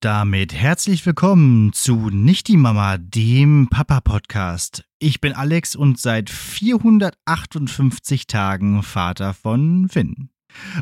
Damit 0.00 0.54
herzlich 0.54 1.04
willkommen 1.04 1.74
zu 1.74 2.08
Nicht 2.08 2.48
die 2.48 2.56
Mama, 2.56 2.96
dem 2.96 3.68
Papa-Podcast. 3.68 4.84
Ich 4.98 5.20
bin 5.20 5.34
Alex 5.34 5.76
und 5.76 6.00
seit 6.00 6.30
458 6.30 8.26
Tagen 8.26 8.82
Vater 8.82 9.34
von 9.34 9.90
Finn. 9.90 10.30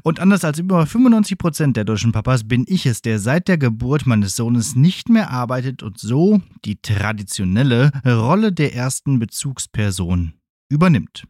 Und 0.05 0.21
anders 0.21 0.45
als 0.45 0.61
über 0.61 0.87
95 0.87 1.37
Prozent 1.37 1.77
der 1.77 1.85
deutschen 1.85 2.13
Papas 2.13 2.47
bin 2.47 2.65
ich 2.69 2.87
es, 2.87 3.03
der 3.03 3.19
seit 3.19 3.49
der 3.49 3.59
Geburt 3.59 4.07
meines 4.07 4.37
Sohnes 4.37 4.77
nicht 4.77 5.09
mehr 5.09 5.33
arbeitet 5.33 5.83
und 5.83 5.99
so 5.99 6.41
die 6.65 6.81
traditionelle 6.81 7.91
Rolle 8.07 8.53
der 8.53 8.77
ersten 8.77 9.19
Bezugsperson 9.19 10.35
übernimmt. 10.69 11.25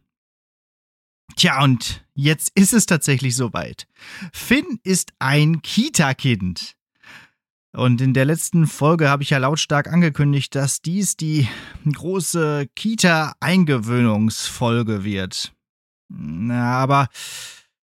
Tja, 1.35 1.63
und 1.63 2.05
jetzt 2.13 2.51
ist 2.53 2.73
es 2.73 2.85
tatsächlich 2.85 3.35
soweit. 3.35 3.87
Finn 4.31 4.79
ist 4.83 5.11
ein 5.17 5.63
Kita-Kind. 5.63 6.75
Und 7.71 8.01
in 8.01 8.15
der 8.15 8.25
letzten 8.25 8.65
Folge 8.65 9.09
habe 9.09 9.21
ich 9.21 9.29
ja 9.29 9.37
lautstark 9.37 9.93
angekündigt, 9.93 10.55
dass 10.55 10.81
dies 10.81 11.17
die 11.17 11.47
große 11.85 12.67
Kita-Eingewöhnungsfolge 12.75 15.03
wird. 15.03 15.53
Na, 16.07 16.77
aber 16.77 17.09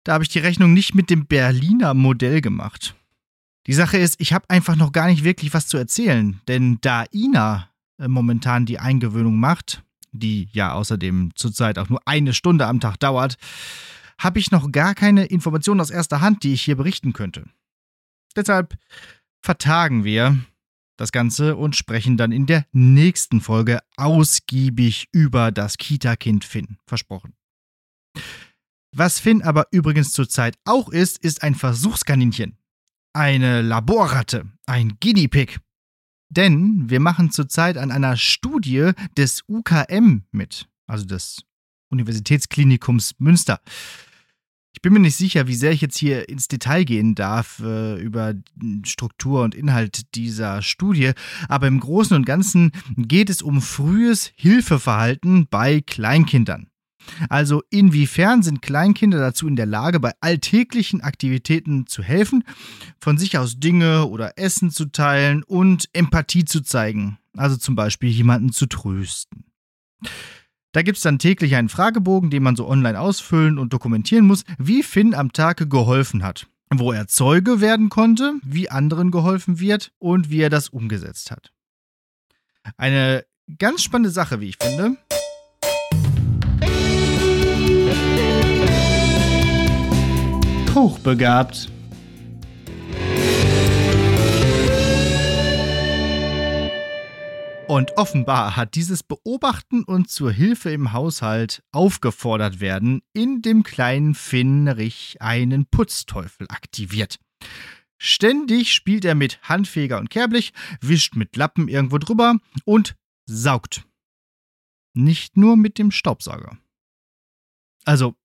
da 0.05 0.13
habe 0.15 0.25
ich 0.25 0.29
die 0.29 0.39
Rechnung 0.39 0.75
nicht 0.75 0.95
mit 0.95 1.09
dem 1.09 1.27
Berliner 1.27 1.95
Modell 1.95 2.43
gemacht. 2.43 2.95
Die 3.67 3.73
Sache 3.73 3.97
ist, 3.97 4.21
ich 4.21 4.33
habe 4.33 4.49
einfach 4.49 4.77
noch 4.77 4.93
gar 4.93 5.07
nicht 5.07 5.25
wirklich 5.25 5.55
was 5.55 5.67
zu 5.67 5.77
erzählen, 5.77 6.41
denn 6.49 6.79
da 6.81 7.05
Ina 7.13 7.69
äh, 7.99 8.09
momentan 8.09 8.67
die 8.67 8.79
Eingewöhnung 8.79 9.39
macht, 9.39 9.83
die 10.13 10.49
ja 10.53 10.73
außerdem 10.73 11.33
zurzeit 11.37 11.79
auch 11.79 11.89
nur 11.89 12.01
eine 12.07 12.35
Stunde 12.35 12.67
am 12.67 12.81
Tag 12.81 12.99
dauert, 12.99 13.37
habe 14.19 14.39
ich 14.39 14.51
noch 14.51 14.71
gar 14.73 14.95
keine 14.95 15.27
Informationen 15.27 15.81
aus 15.81 15.91
erster 15.91 16.21
Hand, 16.21 16.43
die 16.43 16.53
ich 16.53 16.63
hier 16.63 16.77
berichten 16.77 17.13
könnte. 17.13 17.45
Deshalb 18.37 18.77
vertagen 19.41 20.05
wir 20.05 20.39
das 20.97 21.13
Ganze 21.13 21.57
und 21.57 21.77
sprechen 21.77 22.17
dann 22.17 22.31
in 22.31 22.47
der 22.47 22.67
nächsten 22.73 23.41
Folge 23.41 23.81
ausgiebig 23.97 25.09
über 25.13 25.51
das 25.51 25.79
Kita-Kind 25.79 26.45
Finn. 26.45 26.77
Versprochen. 26.87 27.33
Was 28.95 29.19
Finn 29.19 29.43
aber 29.43 29.69
übrigens 29.71 30.13
zurzeit 30.13 30.59
auch 30.65 30.91
ist, 30.91 31.19
ist 31.19 31.43
ein 31.43 31.55
Versuchskaninchen. 31.55 32.59
Eine 33.13 33.63
Laborratte, 33.63 34.51
ein 34.67 34.99
Guinea 35.01 35.29
Pig. 35.29 35.59
Denn 36.29 36.91
wir 36.91 37.01
machen 37.01 37.31
zurzeit 37.31 37.77
an 37.77 37.91
einer 37.91 38.17
Studie 38.17 38.93
des 39.17 39.43
UKM 39.49 40.25
mit, 40.31 40.69
also 40.87 41.05
des 41.05 41.43
Universitätsklinikums 41.91 43.15
Münster. 43.19 43.61
Ich 44.73 44.83
bin 44.83 44.93
mir 44.93 45.01
nicht 45.01 45.17
sicher, 45.17 45.47
wie 45.47 45.57
sehr 45.57 45.73
ich 45.73 45.81
jetzt 45.81 45.99
hier 45.99 46.29
ins 46.29 46.49
Detail 46.49 46.85
gehen 46.85 47.15
darf 47.15 47.61
äh, 47.61 48.01
über 48.01 48.35
Struktur 48.85 49.43
und 49.43 49.55
Inhalt 49.55 50.15
dieser 50.15 50.63
Studie, 50.63 51.13
aber 51.49 51.67
im 51.67 51.81
Großen 51.81 52.17
und 52.17 52.25
Ganzen 52.25 52.73
geht 52.97 53.31
es 53.31 53.43
um 53.43 53.61
frühes 53.63 54.33
Hilfeverhalten 54.37 55.49
bei 55.49 55.81
Kleinkindern. 55.81 56.71
Also 57.29 57.63
inwiefern 57.71 58.43
sind 58.43 58.63
Kleinkinder 58.63 59.19
dazu 59.19 59.49
in 59.49 59.57
der 59.57 59.67
Lage, 59.67 60.01
bei 60.01 60.13
alltäglichen 60.21 61.01
Aktivitäten 61.01 61.87
zu 61.87 62.03
helfen, 62.03 62.45
von 63.01 63.19
sich 63.19 63.39
aus 63.39 63.59
Dinge 63.59 64.07
oder 64.07 64.39
Essen 64.39 64.71
zu 64.71 64.87
teilen 64.87 65.43
und 65.43 65.89
Empathie 65.93 66.45
zu 66.45 66.61
zeigen, 66.63 67.19
also 67.37 67.57
zum 67.57 67.75
Beispiel 67.75 68.11
jemanden 68.11 68.53
zu 68.53 68.67
trösten. 68.67 69.45
Da 70.73 70.83
gibt 70.83 70.99
es 70.99 71.03
dann 71.03 71.19
täglich 71.19 71.57
einen 71.57 71.69
Fragebogen, 71.69 72.31
den 72.31 72.45
man 72.45 72.55
so 72.55 72.69
online 72.69 73.01
ausfüllen 73.01 73.59
und 73.59 73.73
dokumentieren 73.73 74.25
muss, 74.25 74.45
wie 74.57 74.85
Finn 74.85 75.15
am 75.15 75.33
Tag 75.33 75.69
geholfen 75.69 76.23
hat, 76.23 76.47
wo 76.73 76.93
er 76.93 77.09
Zeuge 77.09 77.61
werden 77.61 77.89
konnte, 77.89 78.35
wie 78.45 78.71
anderen 78.71 79.11
geholfen 79.11 79.59
wird 79.59 79.91
und 79.99 80.31
wie 80.31 80.41
er 80.41 80.51
das 80.51 80.69
umgesetzt 80.69 81.33
hat. 81.33 81.51
Eine 82.77 83.25
ganz 83.59 83.83
spannende 83.83 84.11
Sache, 84.11 84.41
wie 84.41 84.51
ich 84.51 84.59
finde. 84.63 84.97
Hochbegabt. 90.73 91.69
Und 97.71 97.97
offenbar 97.99 98.57
hat 98.57 98.75
dieses 98.75 99.05
Beobachten 99.05 99.85
und 99.85 100.11
zur 100.11 100.33
Hilfe 100.33 100.73
im 100.73 100.93
Haushalt 100.93 101.63
aufgefordert 101.71 102.59
werden, 102.59 103.01
in 103.13 103.43
dem 103.43 103.63
kleinen 103.63 104.17
Finnrich 104.17 105.23
einen 105.23 105.67
Putzteufel 105.67 106.49
aktiviert. 106.51 107.21
Ständig 107.97 108.75
spielt 108.75 109.05
er 109.05 109.15
mit 109.15 109.41
Handfeger 109.43 110.01
und 110.01 110.11
Kerblich, 110.11 110.53
wischt 110.81 111.15
mit 111.15 111.37
Lappen 111.37 111.69
irgendwo 111.69 111.99
drüber 111.99 112.41
und 112.65 112.97
saugt. 113.27 113.87
Nicht 114.93 115.37
nur 115.37 115.57
mit 115.57 115.79
dem 115.79 115.93
Staubsauger. 115.93 116.59
Also, 117.85 118.17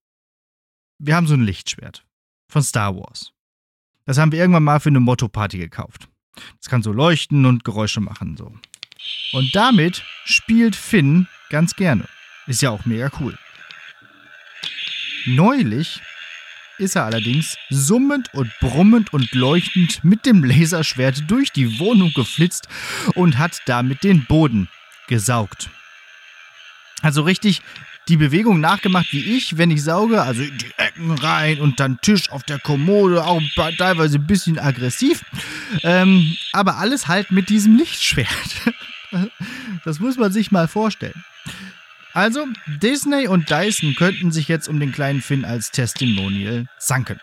wir 0.98 1.14
haben 1.14 1.28
so 1.28 1.34
ein 1.34 1.44
Lichtschwert 1.44 2.04
von 2.50 2.64
Star 2.64 2.96
Wars. 2.96 3.32
Das 4.06 4.18
haben 4.18 4.32
wir 4.32 4.40
irgendwann 4.40 4.64
mal 4.64 4.80
für 4.80 4.88
eine 4.88 4.98
Motto-Party 4.98 5.58
gekauft. 5.58 6.08
Das 6.58 6.68
kann 6.68 6.82
so 6.82 6.90
leuchten 6.90 7.46
und 7.46 7.62
Geräusche 7.62 8.00
machen, 8.00 8.36
so. 8.36 8.52
Und 9.32 9.54
damit 9.54 10.04
spielt 10.24 10.76
Finn 10.76 11.28
ganz 11.50 11.76
gerne. 11.76 12.04
Ist 12.46 12.62
ja 12.62 12.70
auch 12.70 12.84
mega 12.84 13.10
cool. 13.20 13.36
Neulich 15.26 16.00
ist 16.78 16.94
er 16.94 17.04
allerdings 17.04 17.56
summend 17.70 18.32
und 18.34 18.52
brummend 18.60 19.12
und 19.12 19.32
leuchtend 19.34 20.04
mit 20.04 20.26
dem 20.26 20.44
Laserschwert 20.44 21.24
durch 21.28 21.50
die 21.50 21.78
Wohnung 21.78 22.12
geflitzt 22.14 22.68
und 23.14 23.38
hat 23.38 23.60
damit 23.66 24.04
den 24.04 24.26
Boden 24.26 24.68
gesaugt. 25.08 25.70
Also 27.02 27.22
richtig 27.22 27.62
die 28.08 28.16
Bewegung 28.16 28.60
nachgemacht 28.60 29.12
wie 29.12 29.36
ich, 29.36 29.58
wenn 29.58 29.70
ich 29.70 29.82
sauge, 29.82 30.22
also 30.22 30.42
in 30.42 30.56
die 30.58 30.70
Ecken 30.76 31.10
rein 31.10 31.60
und 31.60 31.80
dann 31.80 32.00
Tisch 32.00 32.30
auf 32.30 32.44
der 32.44 32.60
Kommode, 32.60 33.24
auch 33.24 33.42
teilweise 33.78 34.18
ein 34.18 34.26
bisschen 34.26 34.58
aggressiv. 34.58 35.24
Ähm, 35.82 36.36
aber 36.52 36.76
alles 36.76 37.08
halt 37.08 37.32
mit 37.32 37.48
diesem 37.48 37.76
Lichtschwert. 37.76 38.28
Das 39.86 40.00
muss 40.00 40.16
man 40.16 40.32
sich 40.32 40.50
mal 40.50 40.66
vorstellen. 40.66 41.24
Also, 42.12 42.44
Disney 42.82 43.28
und 43.28 43.50
Dyson 43.50 43.94
könnten 43.94 44.32
sich 44.32 44.48
jetzt 44.48 44.68
um 44.68 44.80
den 44.80 44.90
kleinen 44.90 45.20
Finn 45.20 45.44
als 45.44 45.70
Testimonial 45.70 46.66
zanken. 46.80 47.20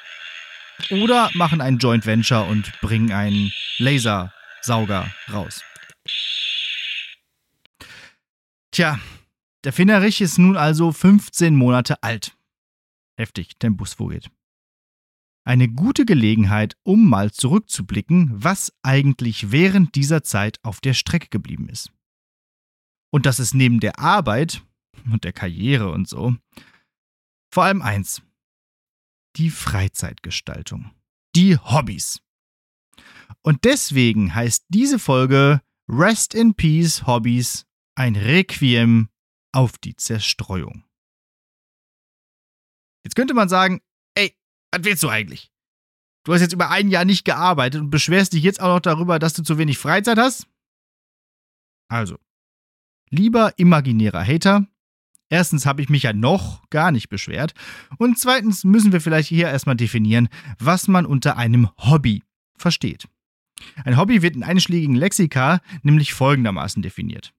Oder 0.90 1.29
machen 1.34 1.59
ein 1.59 1.78
Joint 1.78 2.06
Venture 2.06 2.47
und 2.47 2.72
bringen 2.79 3.12
einen 3.12 3.52
Lasersauger 3.79 5.13
raus. 5.29 5.62
Tja, 8.72 8.97
der 9.66 9.73
Finnerich 9.73 10.22
ist 10.22 10.37
nun 10.37 10.55
also 10.55 10.93
15 10.93 11.58
Monate 11.58 12.02
alt. 12.02 12.37
Heftig, 13.17 13.59
Tempus 13.59 13.96
fugit. 13.96 14.29
Eine 15.43 15.67
gute 15.67 16.05
Gelegenheit, 16.05 16.78
um 16.84 17.09
mal 17.09 17.29
zurückzublicken, 17.32 18.32
was 18.34 18.72
eigentlich 18.84 19.52
während 19.52 19.96
dieser 19.96 20.23
Zeit 20.23 20.59
auf 20.64 20.79
der 20.79 20.93
Strecke 20.93 21.28
geblieben 21.28 21.67
ist. 21.67 21.91
Und 23.13 23.27
das 23.27 23.39
ist 23.39 23.53
neben 23.53 23.79
der 23.79 23.99
Arbeit 23.99 24.63
und 25.05 25.23
der 25.23 25.33
Karriere 25.33 25.91
und 25.91 26.07
so 26.09 26.35
vor 27.53 27.65
allem 27.65 27.83
eins. 27.83 28.23
Die 29.35 29.51
Freizeitgestaltung. 29.51 30.91
Die 31.35 31.55
Hobbys. 31.55 32.19
Und 33.43 33.63
deswegen 33.63 34.33
heißt 34.33 34.65
diese 34.69 34.97
Folge 34.97 35.61
Rest 35.87 36.33
in 36.33 36.55
Peace 36.55 37.05
Hobbys 37.05 37.67
ein 37.95 38.15
Requiem 38.15 39.09
auf 39.51 39.77
die 39.77 39.95
Zerstreuung. 39.95 40.83
Jetzt 43.03 43.15
könnte 43.15 43.35
man 43.35 43.49
sagen, 43.49 43.81
was 44.17 44.83
willst 44.83 45.03
du 45.03 45.09
eigentlich? 45.09 45.51
Du 46.25 46.33
hast 46.33 46.41
jetzt 46.41 46.53
über 46.53 46.71
ein 46.71 46.89
Jahr 46.89 47.05
nicht 47.05 47.25
gearbeitet 47.25 47.81
und 47.81 47.91
beschwerst 47.91 48.33
dich 48.33 48.41
jetzt 48.41 48.61
auch 48.61 48.73
noch 48.73 48.79
darüber, 48.79 49.19
dass 49.19 49.33
du 49.33 49.43
zu 49.43 49.59
wenig 49.59 49.77
Freizeit 49.77 50.17
hast? 50.17 50.47
Also, 51.89 52.17
lieber 53.13 53.53
imaginärer 53.57 54.25
Hater, 54.25 54.67
erstens 55.29 55.65
habe 55.65 55.81
ich 55.81 55.89
mich 55.89 56.03
ja 56.03 56.13
noch 56.13 56.67
gar 56.69 56.91
nicht 56.91 57.09
beschwert 57.09 57.53
und 57.97 58.17
zweitens 58.17 58.63
müssen 58.63 58.91
wir 58.91 59.01
vielleicht 59.01 59.29
hier 59.29 59.47
erstmal 59.47 59.75
definieren, 59.77 60.27
was 60.59 60.87
man 60.87 61.05
unter 61.05 61.37
einem 61.37 61.69
Hobby 61.77 62.23
versteht. 62.57 63.07
Ein 63.85 63.97
Hobby 63.97 64.21
wird 64.21 64.35
in 64.35 64.43
einschlägigen 64.43 64.95
Lexika 64.95 65.61
nämlich 65.83 66.13
folgendermaßen 66.13 66.81
definiert. 66.81 67.33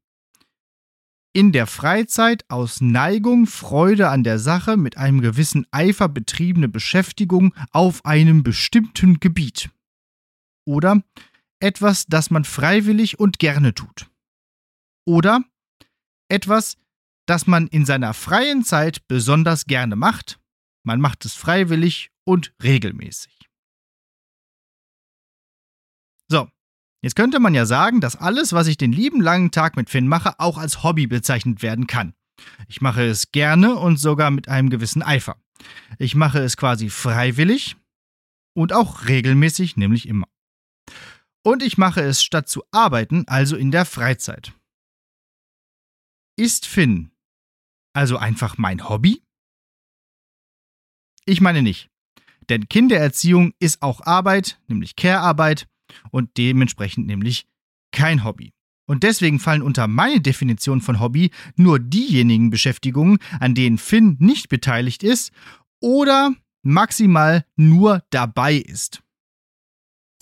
in 1.36 1.50
der 1.50 1.66
Freizeit 1.66 2.48
aus 2.48 2.80
Neigung, 2.80 3.46
Freude 3.46 4.08
an 4.08 4.22
der 4.22 4.38
Sache 4.38 4.76
mit 4.76 4.96
einem 4.96 5.20
gewissen 5.20 5.66
Eifer 5.72 6.08
betriebene 6.08 6.68
Beschäftigung 6.68 7.52
auf 7.72 8.04
einem 8.06 8.44
bestimmten 8.44 9.18
Gebiet. 9.18 9.70
Oder 10.64 11.02
etwas, 11.58 12.06
das 12.06 12.30
man 12.30 12.44
freiwillig 12.44 13.18
und 13.18 13.40
gerne 13.40 13.74
tut. 13.74 14.08
Oder 15.04 15.42
etwas, 16.34 16.76
das 17.26 17.46
man 17.46 17.68
in 17.68 17.86
seiner 17.86 18.12
freien 18.12 18.64
Zeit 18.64 19.06
besonders 19.08 19.66
gerne 19.66 19.96
macht. 19.96 20.38
Man 20.82 21.00
macht 21.00 21.24
es 21.24 21.34
freiwillig 21.34 22.10
und 22.24 22.52
regelmäßig. 22.62 23.32
So, 26.28 26.48
jetzt 27.02 27.16
könnte 27.16 27.40
man 27.40 27.54
ja 27.54 27.64
sagen, 27.64 28.00
dass 28.00 28.16
alles, 28.16 28.52
was 28.52 28.66
ich 28.66 28.76
den 28.76 28.92
lieben 28.92 29.20
langen 29.20 29.50
Tag 29.50 29.76
mit 29.76 29.88
Finn 29.88 30.08
mache, 30.08 30.38
auch 30.38 30.58
als 30.58 30.82
Hobby 30.82 31.06
bezeichnet 31.06 31.62
werden 31.62 31.86
kann. 31.86 32.14
Ich 32.68 32.80
mache 32.80 33.02
es 33.04 33.32
gerne 33.32 33.76
und 33.76 33.98
sogar 33.98 34.30
mit 34.30 34.48
einem 34.48 34.68
gewissen 34.68 35.02
Eifer. 35.02 35.36
Ich 35.98 36.14
mache 36.14 36.40
es 36.40 36.56
quasi 36.56 36.90
freiwillig 36.90 37.76
und 38.54 38.72
auch 38.72 39.06
regelmäßig, 39.06 39.76
nämlich 39.76 40.08
immer. 40.08 40.26
Und 41.42 41.62
ich 41.62 41.78
mache 41.78 42.00
es 42.00 42.22
statt 42.22 42.48
zu 42.48 42.64
arbeiten, 42.70 43.24
also 43.28 43.56
in 43.56 43.70
der 43.70 43.84
Freizeit. 43.84 44.52
Ist 46.36 46.66
Finn 46.66 47.12
also 47.92 48.16
einfach 48.16 48.58
mein 48.58 48.88
Hobby? 48.88 49.22
Ich 51.26 51.40
meine 51.40 51.62
nicht. 51.62 51.90
Denn 52.48 52.68
Kindererziehung 52.68 53.52
ist 53.60 53.82
auch 53.82 54.00
Arbeit, 54.02 54.60
nämlich 54.66 54.96
Care-Arbeit 54.96 55.68
und 56.10 56.36
dementsprechend 56.36 57.06
nämlich 57.06 57.46
kein 57.92 58.24
Hobby. 58.24 58.52
Und 58.86 59.04
deswegen 59.04 59.38
fallen 59.38 59.62
unter 59.62 59.86
meine 59.86 60.20
Definition 60.20 60.80
von 60.80 61.00
Hobby 61.00 61.30
nur 61.56 61.78
diejenigen 61.78 62.50
Beschäftigungen, 62.50 63.18
an 63.38 63.54
denen 63.54 63.78
Finn 63.78 64.16
nicht 64.18 64.48
beteiligt 64.48 65.02
ist 65.04 65.32
oder 65.80 66.34
maximal 66.62 67.46
nur 67.56 68.02
dabei 68.10 68.56
ist. 68.56 69.03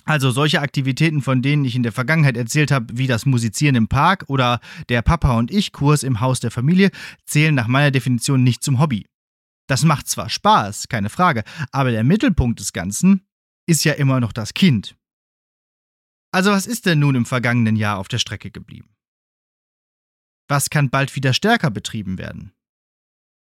Also 0.04 0.30
solche 0.30 0.60
Aktivitäten, 0.60 1.22
von 1.22 1.42
denen 1.42 1.64
ich 1.64 1.76
in 1.76 1.82
der 1.82 1.92
Vergangenheit 1.92 2.36
erzählt 2.36 2.70
habe, 2.72 2.96
wie 2.96 3.06
das 3.06 3.24
Musizieren 3.26 3.76
im 3.76 3.88
Park 3.88 4.24
oder 4.28 4.60
der 4.88 5.02
Papa 5.02 5.38
und 5.38 5.50
ich 5.50 5.72
Kurs 5.72 6.02
im 6.02 6.20
Haus 6.20 6.40
der 6.40 6.50
Familie, 6.50 6.90
zählen 7.24 7.54
nach 7.54 7.68
meiner 7.68 7.90
Definition 7.90 8.42
nicht 8.42 8.62
zum 8.64 8.80
Hobby. 8.80 9.06
Das 9.68 9.84
macht 9.84 10.08
zwar 10.08 10.28
Spaß, 10.28 10.88
keine 10.88 11.08
Frage, 11.08 11.44
aber 11.70 11.92
der 11.92 12.04
Mittelpunkt 12.04 12.58
des 12.58 12.72
Ganzen 12.72 13.26
ist 13.66 13.84
ja 13.84 13.92
immer 13.92 14.18
noch 14.18 14.32
das 14.32 14.54
Kind. 14.54 14.96
Also 16.32 16.50
was 16.50 16.66
ist 16.66 16.86
denn 16.86 16.98
nun 16.98 17.14
im 17.14 17.26
vergangenen 17.26 17.76
Jahr 17.76 17.98
auf 17.98 18.08
der 18.08 18.18
Strecke 18.18 18.50
geblieben? 18.50 18.88
Was 20.48 20.70
kann 20.70 20.90
bald 20.90 21.14
wieder 21.14 21.32
stärker 21.32 21.70
betrieben 21.70 22.18
werden? 22.18 22.52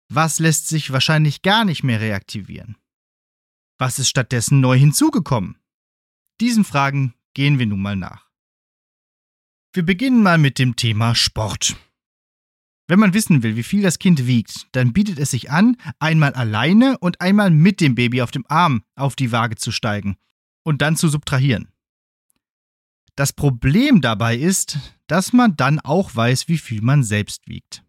Was 0.09 0.39
lässt 0.39 0.67
sich 0.67 0.91
wahrscheinlich 0.91 1.41
gar 1.41 1.65
nicht 1.65 1.83
mehr 1.83 1.99
reaktivieren? 1.99 2.77
Was 3.79 3.97
ist 3.97 4.09
stattdessen 4.09 4.59
neu 4.61 4.77
hinzugekommen? 4.77 5.57
Diesen 6.41 6.65
Fragen 6.65 7.13
gehen 7.33 7.59
wir 7.59 7.65
nun 7.65 7.81
mal 7.81 7.95
nach. 7.95 8.29
Wir 9.73 9.83
beginnen 9.83 10.21
mal 10.21 10.37
mit 10.37 10.59
dem 10.59 10.75
Thema 10.75 11.15
Sport. 11.15 11.77
Wenn 12.87 12.99
man 12.99 13.13
wissen 13.13 13.41
will, 13.41 13.55
wie 13.55 13.63
viel 13.63 13.81
das 13.81 13.99
Kind 13.99 14.27
wiegt, 14.27 14.67
dann 14.73 14.93
bietet 14.93 15.17
es 15.17 15.31
sich 15.31 15.49
an, 15.49 15.77
einmal 15.99 16.33
alleine 16.33 16.97
und 16.99 17.19
einmal 17.21 17.49
mit 17.49 17.81
dem 17.81 17.95
Baby 17.95 18.21
auf 18.21 18.31
dem 18.31 18.45
Arm 18.47 18.83
auf 18.95 19.15
die 19.15 19.31
Waage 19.31 19.55
zu 19.55 19.71
steigen 19.71 20.17
und 20.63 20.81
dann 20.81 20.95
zu 20.95 21.07
subtrahieren. 21.07 21.69
Das 23.15 23.31
Problem 23.31 24.01
dabei 24.01 24.35
ist, 24.35 24.77
dass 25.07 25.31
man 25.31 25.55
dann 25.55 25.79
auch 25.79 26.15
weiß, 26.15 26.47
wie 26.47 26.57
viel 26.57 26.81
man 26.81 27.03
selbst 27.03 27.47
wiegt. 27.47 27.83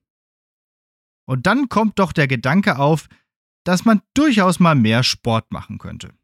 Und 1.27 1.47
dann 1.47 1.69
kommt 1.69 1.99
doch 1.99 2.13
der 2.13 2.29
Gedanke 2.29 2.79
auf, 2.79 3.09
dass 3.65 3.85
man 3.85 4.03
durchaus 4.15 4.61
mal 4.61 4.77
mehr 4.77 5.03
Sport 5.03 5.51
machen 5.51 5.79
könnte. 5.79 6.15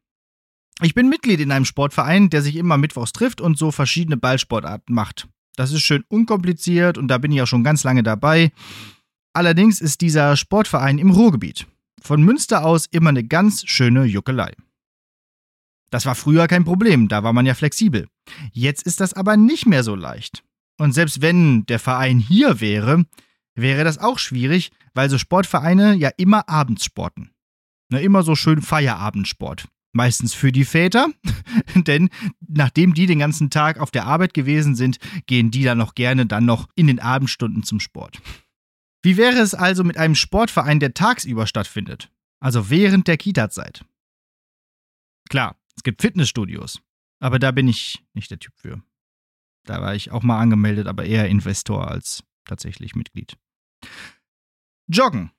Ich 0.80 0.94
bin 0.94 1.08
Mitglied 1.08 1.40
in 1.40 1.52
einem 1.52 1.64
Sportverein, 1.64 2.30
der 2.30 2.42
sich 2.42 2.56
immer 2.56 2.78
mittwochs 2.78 3.12
trifft 3.12 3.40
und 3.40 3.58
so 3.58 3.70
verschiedene 3.70 4.16
Ballsportarten 4.16 4.94
macht. 4.94 5.28
Das 5.56 5.70
ist 5.70 5.82
schön 5.82 6.04
unkompliziert 6.08 6.96
und 6.96 7.08
da 7.08 7.18
bin 7.18 7.30
ich 7.30 7.42
auch 7.42 7.46
schon 7.46 7.64
ganz 7.64 7.84
lange 7.84 8.02
dabei. 8.02 8.52
Allerdings 9.34 9.80
ist 9.80 10.00
dieser 10.00 10.36
Sportverein 10.36 10.98
im 10.98 11.10
Ruhrgebiet. 11.10 11.66
Von 12.00 12.22
Münster 12.22 12.64
aus 12.64 12.86
immer 12.86 13.10
eine 13.10 13.24
ganz 13.24 13.64
schöne 13.66 14.04
Juckelei. 14.04 14.52
Das 15.90 16.06
war 16.06 16.14
früher 16.14 16.48
kein 16.48 16.64
Problem, 16.64 17.08
da 17.08 17.22
war 17.22 17.34
man 17.34 17.44
ja 17.44 17.54
flexibel. 17.54 18.08
Jetzt 18.52 18.86
ist 18.86 19.00
das 19.00 19.12
aber 19.12 19.36
nicht 19.36 19.66
mehr 19.66 19.84
so 19.84 19.94
leicht. 19.94 20.42
Und 20.78 20.92
selbst 20.92 21.20
wenn 21.20 21.66
der 21.66 21.78
Verein 21.78 22.18
hier 22.18 22.60
wäre, 22.60 23.04
wäre 23.54 23.84
das 23.84 23.98
auch 23.98 24.18
schwierig, 24.18 24.72
weil 24.94 25.10
so 25.10 25.18
Sportvereine 25.18 25.94
ja 25.94 26.10
immer 26.16 26.48
abends 26.48 26.86
sporten. 26.86 27.30
Ne, 27.90 28.00
immer 28.00 28.22
so 28.22 28.34
schön 28.34 28.62
Feierabendsport. 28.62 29.68
Meistens 29.92 30.32
für 30.32 30.52
die 30.52 30.64
Väter, 30.64 31.08
denn 31.74 32.08
nachdem 32.40 32.94
die 32.94 33.06
den 33.06 33.18
ganzen 33.18 33.50
Tag 33.50 33.78
auf 33.78 33.90
der 33.90 34.06
Arbeit 34.06 34.32
gewesen 34.32 34.74
sind, 34.74 34.98
gehen 35.26 35.50
die 35.50 35.64
dann 35.64 35.78
noch 35.78 35.94
gerne 35.94 36.26
dann 36.26 36.46
noch 36.46 36.68
in 36.74 36.86
den 36.86 36.98
Abendstunden 36.98 37.62
zum 37.62 37.78
Sport. 37.78 38.20
Wie 39.02 39.16
wäre 39.16 39.38
es 39.38 39.54
also 39.54 39.84
mit 39.84 39.98
einem 39.98 40.14
Sportverein, 40.14 40.80
der 40.80 40.94
tagsüber 40.94 41.46
stattfindet? 41.46 42.10
Also 42.40 42.70
während 42.70 43.06
der 43.08 43.16
Kita-Zeit? 43.16 43.84
Klar, 45.28 45.56
es 45.76 45.82
gibt 45.82 46.02
Fitnessstudios, 46.02 46.80
aber 47.20 47.38
da 47.38 47.50
bin 47.50 47.68
ich 47.68 48.02
nicht 48.14 48.30
der 48.30 48.38
Typ 48.38 48.54
für. 48.56 48.82
Da 49.64 49.80
war 49.80 49.94
ich 49.94 50.10
auch 50.10 50.22
mal 50.22 50.40
angemeldet, 50.40 50.86
aber 50.86 51.04
eher 51.04 51.28
Investor 51.28 51.88
als 51.88 52.24
tatsächlich 52.44 52.94
Mitglied. 52.94 53.36
Joggen 54.88 55.30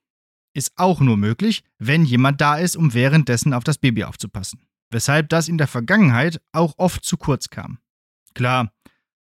ist 0.54 0.74
auch 0.76 1.02
nur 1.02 1.18
möglich, 1.18 1.64
wenn 1.80 2.06
jemand 2.06 2.42
da 2.42 2.58
ist, 2.58 2.76
um 2.76 2.94
währenddessen 2.94 3.54
auf 3.54 3.64
das 3.64 3.78
Baby 3.78 4.04
aufzupassen. 4.04 4.62
Weshalb 4.92 5.30
das 5.30 5.48
in 5.48 5.58
der 5.58 5.68
Vergangenheit 5.68 6.42
auch 6.52 6.76
oft 6.78 7.04
zu 7.04 7.18
kurz 7.18 7.50
kam. 7.50 7.80
Klar, 8.34 8.72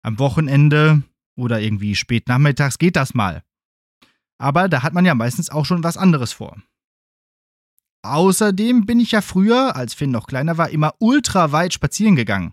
am 0.02 0.18
Wochenende 0.18 1.02
oder 1.36 1.60
irgendwie 1.60 1.94
spät 1.96 2.28
nachmittags 2.28 2.78
geht 2.78 2.96
das 2.96 3.14
mal. 3.14 3.42
Aber 4.38 4.68
da 4.68 4.82
hat 4.82 4.92
man 4.92 5.04
ja 5.04 5.14
meistens 5.14 5.50
auch 5.50 5.64
schon 5.64 5.84
was 5.84 5.96
anderes 5.96 6.32
vor. 6.32 6.60
Außerdem 8.02 8.84
bin 8.84 8.98
ich 8.98 9.12
ja 9.12 9.20
früher, 9.20 9.76
als 9.76 9.94
Finn 9.94 10.10
noch 10.10 10.26
kleiner 10.26 10.58
war, 10.58 10.70
immer 10.70 10.94
ultra 10.98 11.52
weit 11.52 11.72
spazieren 11.72 12.16
gegangen. 12.16 12.52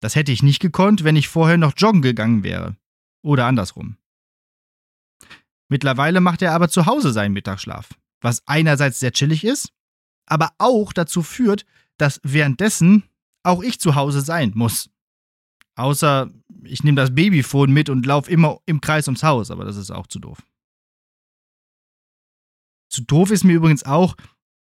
Das 0.00 0.14
hätte 0.14 0.30
ich 0.30 0.42
nicht 0.42 0.60
gekonnt, 0.60 1.02
wenn 1.02 1.16
ich 1.16 1.28
vorher 1.28 1.58
noch 1.58 1.72
joggen 1.76 2.02
gegangen 2.02 2.44
wäre. 2.44 2.76
Oder 3.22 3.46
andersrum. 3.46 3.96
Mittlerweile 5.68 6.20
macht 6.20 6.42
er 6.42 6.52
aber 6.52 6.68
zu 6.68 6.86
Hause 6.86 7.12
seinen 7.12 7.32
Mittagsschlaf, 7.32 7.90
was 8.20 8.42
einerseits 8.46 9.00
sehr 9.00 9.12
chillig 9.12 9.44
ist, 9.44 9.72
aber 10.26 10.50
auch 10.58 10.92
dazu 10.92 11.22
führt, 11.22 11.66
dass 11.98 12.20
währenddessen 12.22 13.04
auch 13.42 13.62
ich 13.62 13.80
zu 13.80 13.94
Hause 13.94 14.20
sein 14.20 14.52
muss. 14.54 14.90
Außer 15.76 16.30
ich 16.64 16.82
nehme 16.84 16.96
das 16.96 17.14
Babyfon 17.14 17.72
mit 17.72 17.88
und 17.88 18.06
laufe 18.06 18.30
immer 18.30 18.58
im 18.66 18.80
Kreis 18.80 19.08
ums 19.08 19.22
Haus, 19.22 19.50
aber 19.50 19.64
das 19.64 19.76
ist 19.76 19.90
auch 19.90 20.06
zu 20.06 20.18
doof. 20.18 20.38
Zu 22.88 23.02
doof 23.02 23.30
ist 23.30 23.44
mir 23.44 23.54
übrigens 23.54 23.84
auch, 23.84 24.16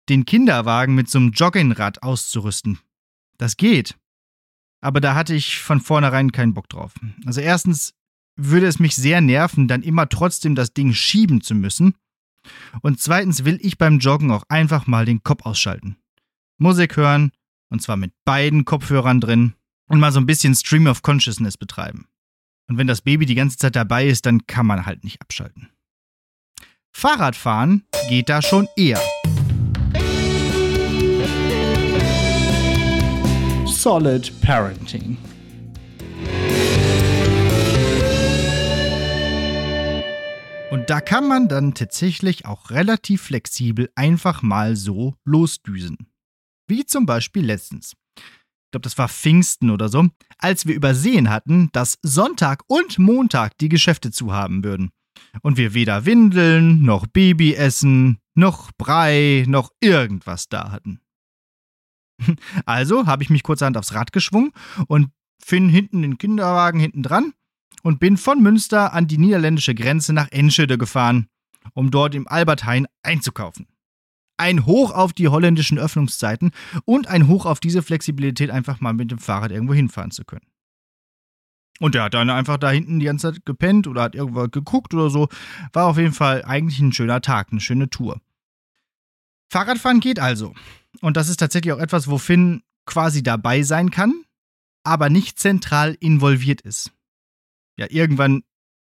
den 0.09 0.25
Kinderwagen 0.25 0.95
mit 0.95 1.09
so 1.09 1.19
einem 1.19 1.31
Joggingrad 1.31 2.03
auszurüsten. 2.03 2.79
Das 3.37 3.57
geht. 3.57 3.97
Aber 4.81 4.99
da 4.99 5.15
hatte 5.15 5.33
ich 5.33 5.59
von 5.59 5.79
vornherein 5.79 6.31
keinen 6.31 6.53
Bock 6.53 6.67
drauf. 6.67 6.93
Also 7.25 7.41
erstens 7.41 7.93
würde 8.35 8.67
es 8.67 8.79
mich 8.79 8.95
sehr 8.95 9.21
nerven, 9.21 9.67
dann 9.67 9.83
immer 9.83 10.09
trotzdem 10.09 10.55
das 10.55 10.73
Ding 10.73 10.93
schieben 10.93 11.41
zu 11.41 11.55
müssen. 11.55 11.95
Und 12.81 12.99
zweitens 12.99 13.45
will 13.45 13.59
ich 13.61 13.77
beim 13.77 13.99
Joggen 13.99 14.31
auch 14.31 14.43
einfach 14.49 14.87
mal 14.87 15.05
den 15.05 15.23
Kopf 15.23 15.45
ausschalten. 15.45 15.97
Musik 16.57 16.97
hören, 16.97 17.31
und 17.69 17.81
zwar 17.81 17.97
mit 17.97 18.13
beiden 18.25 18.65
Kopfhörern 18.65 19.21
drin, 19.21 19.53
und 19.87 19.99
mal 19.99 20.11
so 20.11 20.19
ein 20.19 20.25
bisschen 20.25 20.55
Stream 20.55 20.87
of 20.87 21.01
Consciousness 21.01 21.57
betreiben. 21.57 22.07
Und 22.67 22.77
wenn 22.77 22.87
das 22.87 23.01
Baby 23.01 23.25
die 23.25 23.35
ganze 23.35 23.57
Zeit 23.57 23.75
dabei 23.75 24.07
ist, 24.07 24.25
dann 24.25 24.47
kann 24.47 24.65
man 24.65 24.85
halt 24.85 25.03
nicht 25.03 25.21
abschalten. 25.21 25.69
Fahrradfahren 26.95 27.83
geht 28.09 28.29
da 28.29 28.41
schon 28.41 28.67
eher. 28.77 29.01
Solid 33.65 34.31
Parenting. 34.41 35.17
Und 40.73 40.89
da 40.89 41.01
kann 41.01 41.27
man 41.27 41.47
dann 41.49 41.75
tatsächlich 41.75 42.47
auch 42.47 42.71
relativ 42.71 43.21
flexibel 43.21 43.91
einfach 43.93 44.41
mal 44.41 44.75
so 44.75 45.13
losdüsen. 45.23 46.09
Wie 46.67 46.83
zum 46.83 47.05
Beispiel 47.05 47.45
letztens. 47.45 47.93
Ich 48.17 48.71
glaube, 48.71 48.81
das 48.81 48.97
war 48.97 49.07
Pfingsten 49.07 49.69
oder 49.69 49.87
so, 49.87 50.07
als 50.39 50.65
wir 50.65 50.73
übersehen 50.73 51.29
hatten, 51.29 51.69
dass 51.73 51.99
Sonntag 52.01 52.63
und 52.65 52.97
Montag 52.97 53.55
die 53.59 53.69
Geschäfte 53.69 54.09
zu 54.09 54.33
haben 54.33 54.63
würden. 54.63 54.89
Und 55.43 55.57
wir 55.57 55.75
weder 55.75 56.07
Windeln, 56.07 56.81
noch 56.81 57.05
Babyessen, 57.05 58.17
noch 58.33 58.71
Brei, 58.75 59.45
noch 59.47 59.69
irgendwas 59.79 60.49
da 60.49 60.71
hatten. 60.71 61.01
Also 62.65 63.05
habe 63.05 63.21
ich 63.21 63.29
mich 63.29 63.43
kurzerhand 63.43 63.77
aufs 63.77 63.93
Rad 63.93 64.11
geschwungen 64.11 64.53
und 64.87 65.11
Finn 65.39 65.69
hinten 65.69 66.01
den 66.01 66.17
Kinderwagen 66.17 66.79
hinten 66.79 67.03
dran 67.03 67.33
und 67.83 67.99
bin 67.99 68.17
von 68.17 68.41
Münster 68.41 68.93
an 68.93 69.07
die 69.07 69.19
niederländische 69.19 69.75
Grenze 69.75 70.13
nach 70.13 70.31
Enschede 70.31 70.79
gefahren, 70.79 71.27
um 71.73 71.91
dort 71.91 72.15
im 72.15 72.27
Alberthein 72.27 72.87
einzukaufen. 73.03 73.67
Ein 74.37 74.65
Hoch 74.65 74.91
auf 74.91 75.13
die 75.13 75.27
holländischen 75.27 75.77
Öffnungszeiten 75.77 76.51
und 76.85 77.07
ein 77.07 77.27
Hoch 77.27 77.45
auf 77.45 77.59
diese 77.59 77.83
Flexibilität, 77.83 78.49
einfach 78.49 78.81
mal 78.81 78.93
mit 78.93 79.11
dem 79.11 79.19
Fahrrad 79.19 79.51
irgendwo 79.51 79.75
hinfahren 79.75 80.09
zu 80.09 80.25
können. 80.25 80.47
Und 81.79 81.95
der 81.95 82.03
hat 82.03 82.13
dann 82.13 82.29
einfach 82.29 82.57
da 82.57 82.71
hinten 82.71 82.99
die 82.99 83.05
ganze 83.05 83.33
Zeit 83.33 83.45
gepennt 83.45 83.87
oder 83.87 84.03
hat 84.03 84.15
irgendwo 84.15 84.47
geguckt 84.47 84.93
oder 84.93 85.09
so. 85.09 85.27
War 85.73 85.87
auf 85.87 85.97
jeden 85.97 86.13
Fall 86.13 86.43
eigentlich 86.45 86.79
ein 86.79 86.93
schöner 86.93 87.21
Tag, 87.21 87.49
eine 87.51 87.61
schöne 87.61 87.89
Tour. 87.89 88.21
Fahrradfahren 89.51 89.99
geht 89.99 90.19
also. 90.19 90.53
Und 91.01 91.17
das 91.17 91.29
ist 91.29 91.37
tatsächlich 91.37 91.73
auch 91.73 91.79
etwas, 91.79 92.07
wo 92.07 92.17
Finn 92.17 92.63
quasi 92.85 93.23
dabei 93.23 93.63
sein 93.63 93.91
kann, 93.91 94.23
aber 94.83 95.09
nicht 95.09 95.39
zentral 95.39 95.97
involviert 95.99 96.61
ist. 96.61 96.91
Ja, 97.77 97.87
irgendwann 97.89 98.43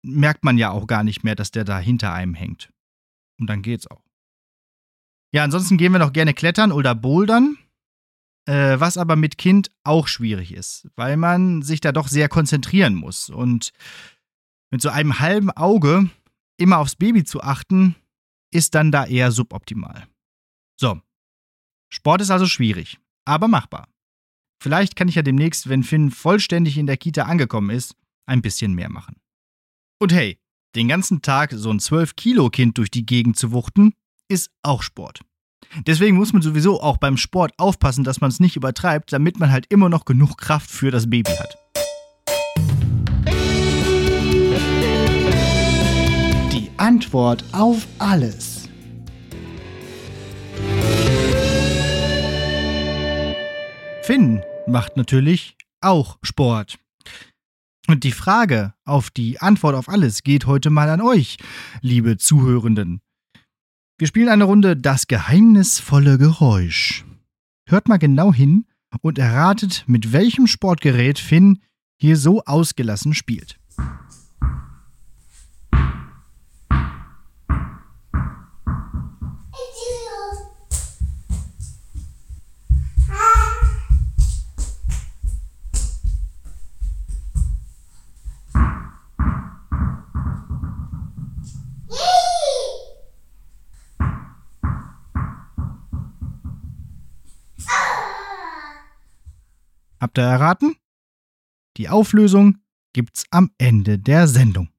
merkt 0.02 0.44
man 0.44 0.58
ja 0.58 0.70
auch 0.70 0.86
gar 0.86 1.02
nicht 1.02 1.24
mehr, 1.24 1.34
dass 1.34 1.50
der 1.50 1.64
da 1.64 1.78
hinter 1.78 2.12
einem 2.12 2.34
hängt. 2.34 2.70
Und 3.38 3.48
dann 3.48 3.62
geht's 3.62 3.86
auch. 3.86 4.04
Ja, 5.32 5.44
ansonsten 5.44 5.76
gehen 5.76 5.92
wir 5.92 5.98
noch 5.98 6.12
gerne 6.12 6.34
klettern 6.34 6.72
oder 6.72 6.94
bouldern, 6.94 7.58
äh, 8.46 8.80
was 8.80 8.96
aber 8.96 9.16
mit 9.16 9.36
Kind 9.36 9.70
auch 9.84 10.08
schwierig 10.08 10.52
ist, 10.52 10.88
weil 10.96 11.16
man 11.16 11.62
sich 11.62 11.80
da 11.80 11.92
doch 11.92 12.08
sehr 12.08 12.28
konzentrieren 12.28 12.94
muss. 12.94 13.28
Und 13.28 13.72
mit 14.70 14.80
so 14.80 14.88
einem 14.88 15.18
halben 15.20 15.50
Auge 15.50 16.08
immer 16.56 16.78
aufs 16.78 16.96
Baby 16.96 17.24
zu 17.24 17.42
achten, 17.42 17.94
ist 18.50 18.74
dann 18.74 18.90
da 18.90 19.06
eher 19.06 19.30
suboptimal. 19.32 20.06
So. 20.80 21.00
Sport 21.90 22.20
ist 22.20 22.30
also 22.30 22.46
schwierig, 22.46 22.98
aber 23.24 23.48
machbar. 23.48 23.88
Vielleicht 24.62 24.96
kann 24.96 25.08
ich 25.08 25.14
ja 25.14 25.22
demnächst, 25.22 25.68
wenn 25.68 25.82
Finn 25.82 26.10
vollständig 26.10 26.76
in 26.76 26.86
der 26.86 26.96
Kita 26.96 27.22
angekommen 27.22 27.70
ist, 27.70 27.94
ein 28.28 28.42
bisschen 28.42 28.74
mehr 28.74 28.90
machen. 28.90 29.16
Und 30.00 30.12
hey, 30.12 30.38
den 30.76 30.88
ganzen 30.88 31.22
Tag 31.22 31.52
so 31.52 31.70
ein 31.70 31.80
12-Kilo-Kind 31.80 32.78
durch 32.78 32.90
die 32.90 33.06
Gegend 33.06 33.36
zu 33.36 33.52
wuchten, 33.52 33.94
ist 34.28 34.50
auch 34.62 34.82
Sport. 34.82 35.20
Deswegen 35.86 36.16
muss 36.16 36.32
man 36.32 36.42
sowieso 36.42 36.80
auch 36.80 36.98
beim 36.98 37.16
Sport 37.16 37.52
aufpassen, 37.58 38.04
dass 38.04 38.20
man 38.20 38.30
es 38.30 38.40
nicht 38.40 38.56
übertreibt, 38.56 39.12
damit 39.12 39.38
man 39.38 39.50
halt 39.50 39.66
immer 39.70 39.88
noch 39.88 40.04
genug 40.04 40.36
Kraft 40.38 40.70
für 40.70 40.90
das 40.90 41.10
Baby 41.10 41.32
hat. 41.32 41.58
Die 46.52 46.70
Antwort 46.76 47.44
auf 47.52 47.86
alles. 47.98 48.68
Finn 54.02 54.42
macht 54.66 54.96
natürlich 54.96 55.56
auch 55.80 56.18
Sport. 56.22 56.78
Und 57.88 58.04
die 58.04 58.12
Frage 58.12 58.74
auf 58.84 59.08
die 59.08 59.40
Antwort 59.40 59.74
auf 59.74 59.88
alles 59.88 60.22
geht 60.22 60.44
heute 60.44 60.68
mal 60.68 60.90
an 60.90 61.00
euch, 61.00 61.38
liebe 61.80 62.18
Zuhörenden. 62.18 63.00
Wir 63.96 64.06
spielen 64.06 64.28
eine 64.28 64.44
Runde 64.44 64.76
Das 64.76 65.06
geheimnisvolle 65.06 66.18
Geräusch. 66.18 67.06
Hört 67.66 67.88
mal 67.88 67.96
genau 67.96 68.32
hin 68.32 68.66
und 69.00 69.18
erratet, 69.18 69.84
mit 69.86 70.12
welchem 70.12 70.46
Sportgerät 70.46 71.18
Finn 71.18 71.60
hier 71.98 72.18
so 72.18 72.42
ausgelassen 72.44 73.14
spielt. 73.14 73.58
Habt 100.00 100.18
ihr 100.18 100.24
erraten? 100.24 100.76
Die 101.76 101.88
Auflösung 101.88 102.58
gibt's 102.92 103.24
am 103.30 103.50
Ende 103.58 103.98
der 103.98 104.28
Sendung. 104.28 104.70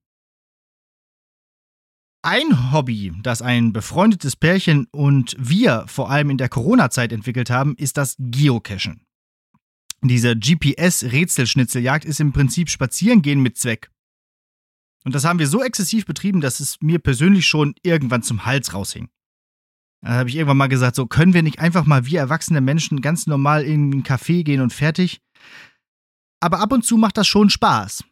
Ein 2.21 2.73
Hobby, 2.73 3.13
das 3.23 3.41
ein 3.41 3.71
befreundetes 3.71 4.35
Pärchen 4.35 4.87
und 4.91 5.35
wir 5.39 5.85
vor 5.87 6.09
allem 6.09 6.29
in 6.29 6.37
der 6.37 6.49
Corona-Zeit 6.49 7.13
entwickelt 7.13 7.49
haben, 7.49 7.75
ist 7.77 7.95
das 7.95 8.15
Geocachen. 8.19 9.05
Diese 10.01 10.35
GPS-Rätselschnitzeljagd 10.35 12.05
ist 12.05 12.19
im 12.19 12.33
Prinzip 12.33 12.69
Spazierengehen 12.69 13.41
mit 13.41 13.57
Zweck. 13.57 13.89
Und 15.05 15.15
das 15.15 15.23
haben 15.23 15.39
wir 15.39 15.47
so 15.47 15.63
exzessiv 15.63 16.05
betrieben, 16.05 16.41
dass 16.41 16.59
es 16.59 16.77
mir 16.81 16.99
persönlich 16.99 17.47
schon 17.47 17.73
irgendwann 17.83 18.23
zum 18.23 18.45
Hals 18.45 18.73
raushing. 18.73 19.09
Da 20.01 20.11
habe 20.13 20.29
ich 20.29 20.35
irgendwann 20.35 20.57
mal 20.57 20.69
gesagt, 20.69 20.95
so 20.95 21.05
können 21.07 21.33
wir 21.33 21.43
nicht 21.43 21.59
einfach 21.59 21.85
mal 21.85 22.05
wie 22.05 22.15
erwachsene 22.15 22.61
Menschen 22.61 23.01
ganz 23.01 23.27
normal 23.27 23.63
in 23.63 23.91
einen 23.91 24.03
Café 24.03 24.43
gehen 24.43 24.61
und 24.61 24.71
fertig. 24.71 25.21
Aber 26.39 26.59
ab 26.59 26.71
und 26.71 26.85
zu 26.85 26.97
macht 26.97 27.17
das 27.17 27.27
schon 27.27 27.49
Spaß. 27.49 28.03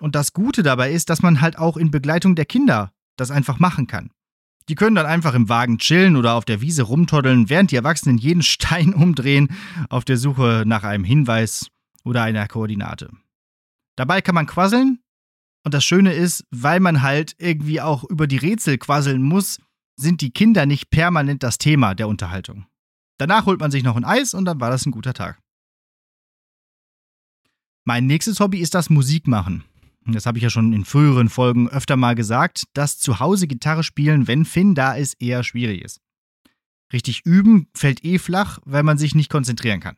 Und 0.00 0.14
das 0.14 0.32
Gute 0.32 0.62
dabei 0.62 0.92
ist, 0.92 1.10
dass 1.10 1.22
man 1.22 1.40
halt 1.40 1.58
auch 1.58 1.76
in 1.76 1.90
Begleitung 1.90 2.34
der 2.34 2.46
Kinder 2.46 2.92
das 3.16 3.30
einfach 3.30 3.58
machen 3.58 3.86
kann. 3.86 4.10
Die 4.68 4.74
können 4.74 4.96
dann 4.96 5.06
einfach 5.06 5.34
im 5.34 5.50
Wagen 5.50 5.78
chillen 5.78 6.16
oder 6.16 6.34
auf 6.34 6.46
der 6.46 6.62
Wiese 6.62 6.84
rumtoddeln, 6.84 7.50
während 7.50 7.70
die 7.70 7.76
Erwachsenen 7.76 8.16
jeden 8.16 8.42
Stein 8.54 8.94
umdrehen 8.94 9.48
auf 9.90 10.04
der 10.04 10.16
Suche 10.16 10.64
nach 10.66 10.84
einem 10.84 11.04
Hinweis 11.04 11.68
oder 12.04 12.22
einer 12.22 12.48
Koordinate. 12.48 13.10
Dabei 13.96 14.20
kann 14.22 14.34
man 14.34 14.46
quasseln. 14.46 15.00
Und 15.66 15.72
das 15.72 15.84
Schöne 15.84 16.12
ist, 16.12 16.44
weil 16.50 16.78
man 16.80 17.00
halt 17.00 17.34
irgendwie 17.38 17.80
auch 17.80 18.04
über 18.04 18.26
die 18.26 18.36
Rätsel 18.36 18.76
quasseln 18.76 19.22
muss, 19.22 19.60
sind 19.96 20.20
die 20.20 20.30
Kinder 20.30 20.66
nicht 20.66 20.90
permanent 20.90 21.42
das 21.42 21.58
Thema 21.58 21.94
der 21.94 22.08
Unterhaltung. 22.08 22.66
Danach 23.18 23.46
holt 23.46 23.60
man 23.60 23.70
sich 23.70 23.82
noch 23.82 23.96
ein 23.96 24.04
Eis 24.04 24.34
und 24.34 24.44
dann 24.44 24.60
war 24.60 24.70
das 24.70 24.86
ein 24.86 24.90
guter 24.90 25.14
Tag. 25.14 25.40
Mein 27.84 28.06
nächstes 28.06 28.40
Hobby 28.40 28.58
ist 28.58 28.74
das 28.74 28.90
Musikmachen. 28.90 29.64
Das 30.06 30.26
habe 30.26 30.38
ich 30.38 30.44
ja 30.44 30.50
schon 30.50 30.72
in 30.72 30.84
früheren 30.84 31.28
Folgen 31.28 31.68
öfter 31.68 31.96
mal 31.96 32.14
gesagt, 32.14 32.64
dass 32.74 32.98
zu 32.98 33.20
Hause 33.20 33.46
Gitarre 33.46 33.82
spielen, 33.82 34.26
wenn 34.26 34.44
Finn 34.44 34.74
da 34.74 34.94
ist, 34.94 35.20
eher 35.20 35.42
schwierig 35.44 35.82
ist. 35.82 36.00
Richtig 36.92 37.24
üben 37.24 37.68
fällt 37.74 38.04
eh 38.04 38.18
flach, 38.18 38.58
weil 38.64 38.82
man 38.82 38.98
sich 38.98 39.14
nicht 39.14 39.30
konzentrieren 39.30 39.80
kann. 39.80 39.96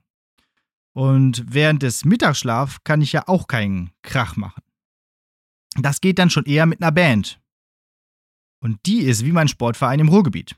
Und 0.93 1.45
während 1.49 1.83
des 1.83 2.05
Mittagsschlafs 2.05 2.79
kann 2.85 3.03
ich 3.03 3.12
ja 3.12 3.25
auch 3.26 3.49
keinen 3.49 3.91
Krach 4.03 4.37
machen. 4.37 4.62
Das 5.76 6.00
geht 6.00 6.19
dann 6.19 6.31
schon 6.31 6.45
eher 6.45 6.67
mit 6.67 6.81
einer 6.81 6.93
Band, 6.93 7.41
und 8.61 8.79
die 8.87 9.01
ist 9.01 9.25
wie 9.25 9.33
mein 9.33 9.49
Sportverein 9.49 10.01
im 10.01 10.09
Ruhrgebiet. 10.09 10.57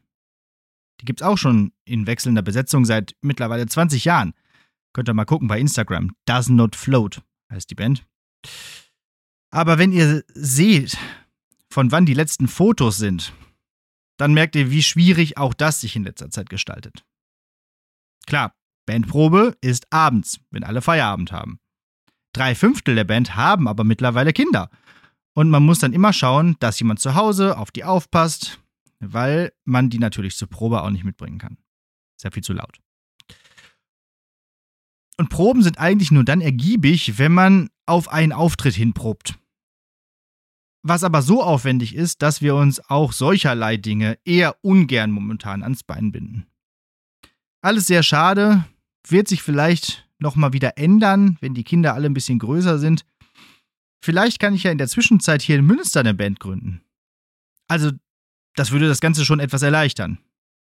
Die 1.01 1.05
gibt's 1.05 1.23
auch 1.23 1.39
schon 1.39 1.73
in 1.85 2.07
wechselnder 2.07 2.43
Besetzung 2.43 2.85
seit 2.85 3.15
mittlerweile 3.21 3.67
20 3.67 4.05
Jahren. 4.05 4.35
Könnt 4.93 5.09
ihr 5.09 5.15
mal 5.15 5.25
gucken 5.25 5.49
bei 5.49 5.61
Instagram. 5.61 6.13
Does 6.25 6.49
Not 6.49 6.75
Float 6.75 7.23
heißt 7.53 7.71
die 7.71 7.75
Band. 7.75 8.05
Aber 9.51 9.79
wenn 9.79 9.93
ihr 9.93 10.25
seht, 10.35 10.99
von 11.71 11.93
wann 11.93 12.07
die 12.07 12.15
letzten 12.15 12.49
Fotos 12.49 12.97
sind, 12.97 13.33
dann 14.19 14.35
merkt 14.35 14.57
ihr, 14.57 14.71
wie 14.71 14.83
schwierig 14.83 15.39
auch 15.39 15.55
das 15.55 15.81
sich 15.81 15.95
in 15.95 16.05
letzter 16.05 16.31
Zeit 16.31 16.51
gestaltet. 16.51 17.05
Klar, 18.27 18.55
Bandprobe 18.87 19.57
ist 19.61 19.93
abends, 19.93 20.41
wenn 20.51 20.65
alle 20.65 20.83
Feierabend 20.83 21.31
haben. 21.31 21.61
Drei 22.35 22.55
Fünftel 22.55 22.95
der 22.95 23.05
Band 23.05 23.37
haben 23.37 23.69
aber 23.69 23.85
mittlerweile 23.85 24.33
Kinder 24.33 24.71
und 25.35 25.51
man 25.51 25.65
muss 25.65 25.79
dann 25.79 25.93
immer 25.93 26.13
schauen, 26.13 26.57
dass 26.61 26.81
jemand 26.81 27.01
zu 27.01 27.15
Hause 27.15 27.57
auf 27.59 27.71
die 27.71 27.85
aufpasst, 27.85 28.61
weil 29.01 29.53
man 29.65 29.91
die 29.91 29.99
natürlich 29.99 30.37
zur 30.37 30.49
Probe 30.49 30.83
auch 30.83 30.91
nicht 30.91 31.05
mitbringen 31.05 31.39
kann. 31.39 31.59
Ist 32.17 32.25
ja 32.25 32.31
viel 32.31 32.43
zu 32.43 32.53
laut. 32.53 32.81
Und 35.19 35.31
Proben 35.31 35.63
sind 35.63 35.79
eigentlich 35.79 36.11
nur 36.11 36.25
dann 36.25 36.41
ergiebig, 36.41 37.19
wenn 37.19 37.33
man 37.33 37.71
auf 37.87 38.09
einen 38.09 38.33
Auftritt 38.33 38.75
hinprobt. 38.75 39.39
Was 40.83 41.03
aber 41.03 41.23
so 41.23 41.43
aufwendig 41.43 41.95
ist, 41.95 42.23
dass 42.23 42.41
wir 42.41 42.55
uns 42.55 42.81
auch 42.89 43.13
solcherlei 43.13 43.77
Dinge 43.77 44.19
eher 44.25 44.57
ungern 44.63 45.11
momentan 45.11 45.63
ans 45.63 45.83
Bein 45.83 46.13
binden. 46.13 46.47
Alles 47.61 47.89
sehr 47.89 48.05
schade, 48.05 48.65
wird 49.07 49.27
sich 49.27 49.43
vielleicht 49.43 50.09
nochmal 50.21 50.53
wieder 50.53 50.79
ändern, 50.79 51.37
wenn 51.41 51.55
die 51.55 51.65
Kinder 51.65 51.95
alle 51.95 52.07
ein 52.07 52.15
bisschen 52.15 52.39
größer 52.39 52.79
sind. 52.79 53.05
Vielleicht 54.01 54.39
kann 54.39 54.55
ich 54.55 54.63
ja 54.63 54.71
in 54.71 54.79
der 54.79 54.89
Zwischenzeit 54.89 55.43
hier 55.43 55.57
in 55.57 55.65
Münster 55.65 56.01
eine 56.01 56.15
Band 56.15 56.41
gründen. 56.41 56.83
Also, 57.67 57.93
das 58.55 58.71
würde 58.71 58.89
das 58.89 59.01
Ganze 59.01 59.25
schon 59.25 59.41
etwas 59.41 59.63
erleichtern. 59.63 60.19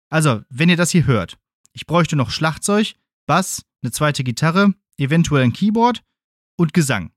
Also, 0.10 0.44
wenn 0.50 0.70
ihr 0.70 0.78
das 0.78 0.92
hier 0.92 1.06
hört, 1.06 1.38
ich 1.72 1.86
bräuchte 1.88 2.16
noch 2.16 2.30
Schlagzeug, 2.30 2.96
Bass, 3.26 3.66
eine 3.82 3.92
zweite 3.92 4.24
Gitarre, 4.24 4.74
eventuell 4.98 5.44
ein 5.44 5.54
Keyboard 5.54 6.04
und 6.56 6.74
Gesang. 6.74 7.12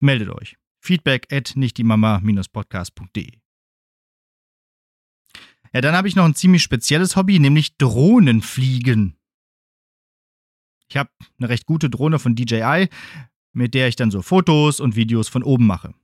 Meldet 0.00 0.30
euch. 0.30 0.56
Feedback 0.80 1.32
at 1.32 1.52
nichtdiemama-podcast.de. 1.56 3.38
Ja, 5.72 5.80
dann 5.80 5.94
habe 5.94 6.08
ich 6.08 6.16
noch 6.16 6.24
ein 6.24 6.34
ziemlich 6.34 6.62
spezielles 6.62 7.14
Hobby, 7.16 7.38
nämlich 7.38 7.76
Drohnenfliegen. 7.76 9.16
Ich 10.88 10.96
habe 10.96 11.10
eine 11.38 11.50
recht 11.50 11.66
gute 11.66 11.90
Drohne 11.90 12.18
von 12.18 12.34
DJI, 12.34 12.88
mit 13.52 13.74
der 13.74 13.88
ich 13.88 13.96
dann 13.96 14.10
so 14.10 14.22
Fotos 14.22 14.80
und 14.80 14.96
Videos 14.96 15.28
von 15.28 15.42
oben 15.42 15.66
mache. 15.66 15.94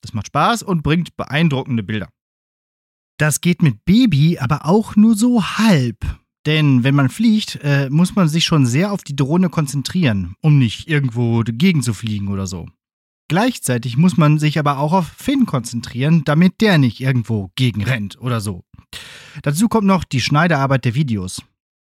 Das 0.00 0.14
macht 0.14 0.28
Spaß 0.28 0.62
und 0.62 0.82
bringt 0.82 1.16
beeindruckende 1.16 1.82
Bilder. 1.82 2.08
Das 3.18 3.40
geht 3.40 3.62
mit 3.62 3.84
Baby 3.84 4.38
aber 4.38 4.66
auch 4.66 4.96
nur 4.96 5.14
so 5.14 5.44
halb. 5.44 5.98
Denn 6.44 6.82
wenn 6.82 6.94
man 6.94 7.08
fliegt, 7.08 7.60
äh, 7.62 7.88
muss 7.88 8.16
man 8.16 8.28
sich 8.28 8.44
schon 8.44 8.66
sehr 8.66 8.90
auf 8.90 9.04
die 9.04 9.14
Drohne 9.14 9.48
konzentrieren, 9.48 10.34
um 10.40 10.58
nicht 10.58 10.88
irgendwo 10.88 11.42
dagegen 11.44 11.82
zu 11.82 11.94
fliegen 11.94 12.28
oder 12.28 12.48
so. 12.48 12.68
Gleichzeitig 13.28 13.96
muss 13.96 14.16
man 14.16 14.38
sich 14.38 14.58
aber 14.58 14.78
auch 14.78 14.92
auf 14.92 15.06
Finn 15.06 15.46
konzentrieren, 15.46 16.24
damit 16.24 16.60
der 16.60 16.78
nicht 16.78 17.00
irgendwo 17.00 17.50
gegenrennt 17.54 18.20
oder 18.20 18.40
so. 18.40 18.64
Dazu 19.42 19.68
kommt 19.68 19.86
noch 19.86 20.04
die 20.04 20.20
Schneiderarbeit 20.20 20.84
der 20.84 20.94
Videos. 20.94 21.42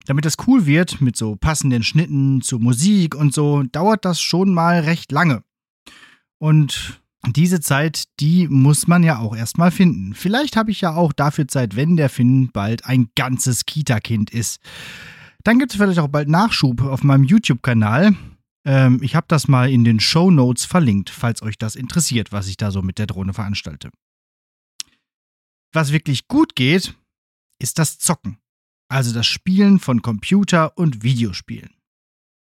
Damit 0.08 0.24
das 0.24 0.38
cool 0.48 0.66
wird, 0.66 1.02
mit 1.02 1.18
so 1.18 1.36
passenden 1.36 1.84
Schnitten 1.84 2.42
zur 2.42 2.62
Musik 2.62 3.14
und 3.14 3.34
so, 3.34 3.64
dauert 3.64 4.06
das 4.06 4.22
schon 4.22 4.54
mal 4.54 4.80
recht 4.80 5.12
lange. 5.12 5.44
Und 6.38 7.02
diese 7.26 7.60
Zeit, 7.60 8.06
die 8.22 8.48
muss 8.48 8.88
man 8.88 9.04
ja 9.04 9.20
auch 9.20 9.36
erstmal 9.36 9.70
finden. 9.70 10.14
Vielleicht 10.14 10.56
habe 10.56 10.72
ich 10.72 10.80
ja 10.80 10.96
auch 10.96 11.12
dafür 11.12 11.50
Zeit, 11.50 11.76
wenn 11.76 11.98
der 11.98 12.10
Finn 12.10 12.52
bald 12.54 12.86
ein 12.86 13.10
ganzes 13.16 13.66
Kita-Kind 13.66 14.30
ist. 14.30 14.62
Dann 15.44 15.60
gibt 15.60 15.74
es 15.74 15.78
vielleicht 15.78 16.00
auch 16.00 16.08
bald 16.08 16.30
Nachschub 16.30 16.84
auf 16.84 17.04
meinem 17.04 17.26
YouTube-Kanal. 17.26 18.16
Ähm, 18.64 19.00
ich 19.02 19.14
habe 19.14 19.28
das 19.28 19.50
mal 19.50 19.70
in 19.70 19.84
den 19.84 20.00
Show 20.00 20.32
Notes 20.32 20.64
verlinkt, 20.64 21.10
falls 21.10 21.42
euch 21.42 21.58
das 21.58 21.76
interessiert, 21.76 22.32
was 22.32 22.48
ich 22.48 22.56
da 22.56 22.72
so 22.72 22.82
mit 22.82 22.98
der 22.98 23.08
Drohne 23.08 23.34
veranstalte. 23.34 23.90
Was 25.74 25.92
wirklich 25.92 26.30
gut 26.30 26.56
geht, 26.56 26.96
ist 27.60 27.78
das 27.78 27.98
Zocken 27.98 28.38
also 28.90 29.14
das 29.14 29.26
Spielen 29.28 29.80
von 29.80 30.02
Computer- 30.02 30.78
und 30.78 31.04
Videospielen. 31.04 31.72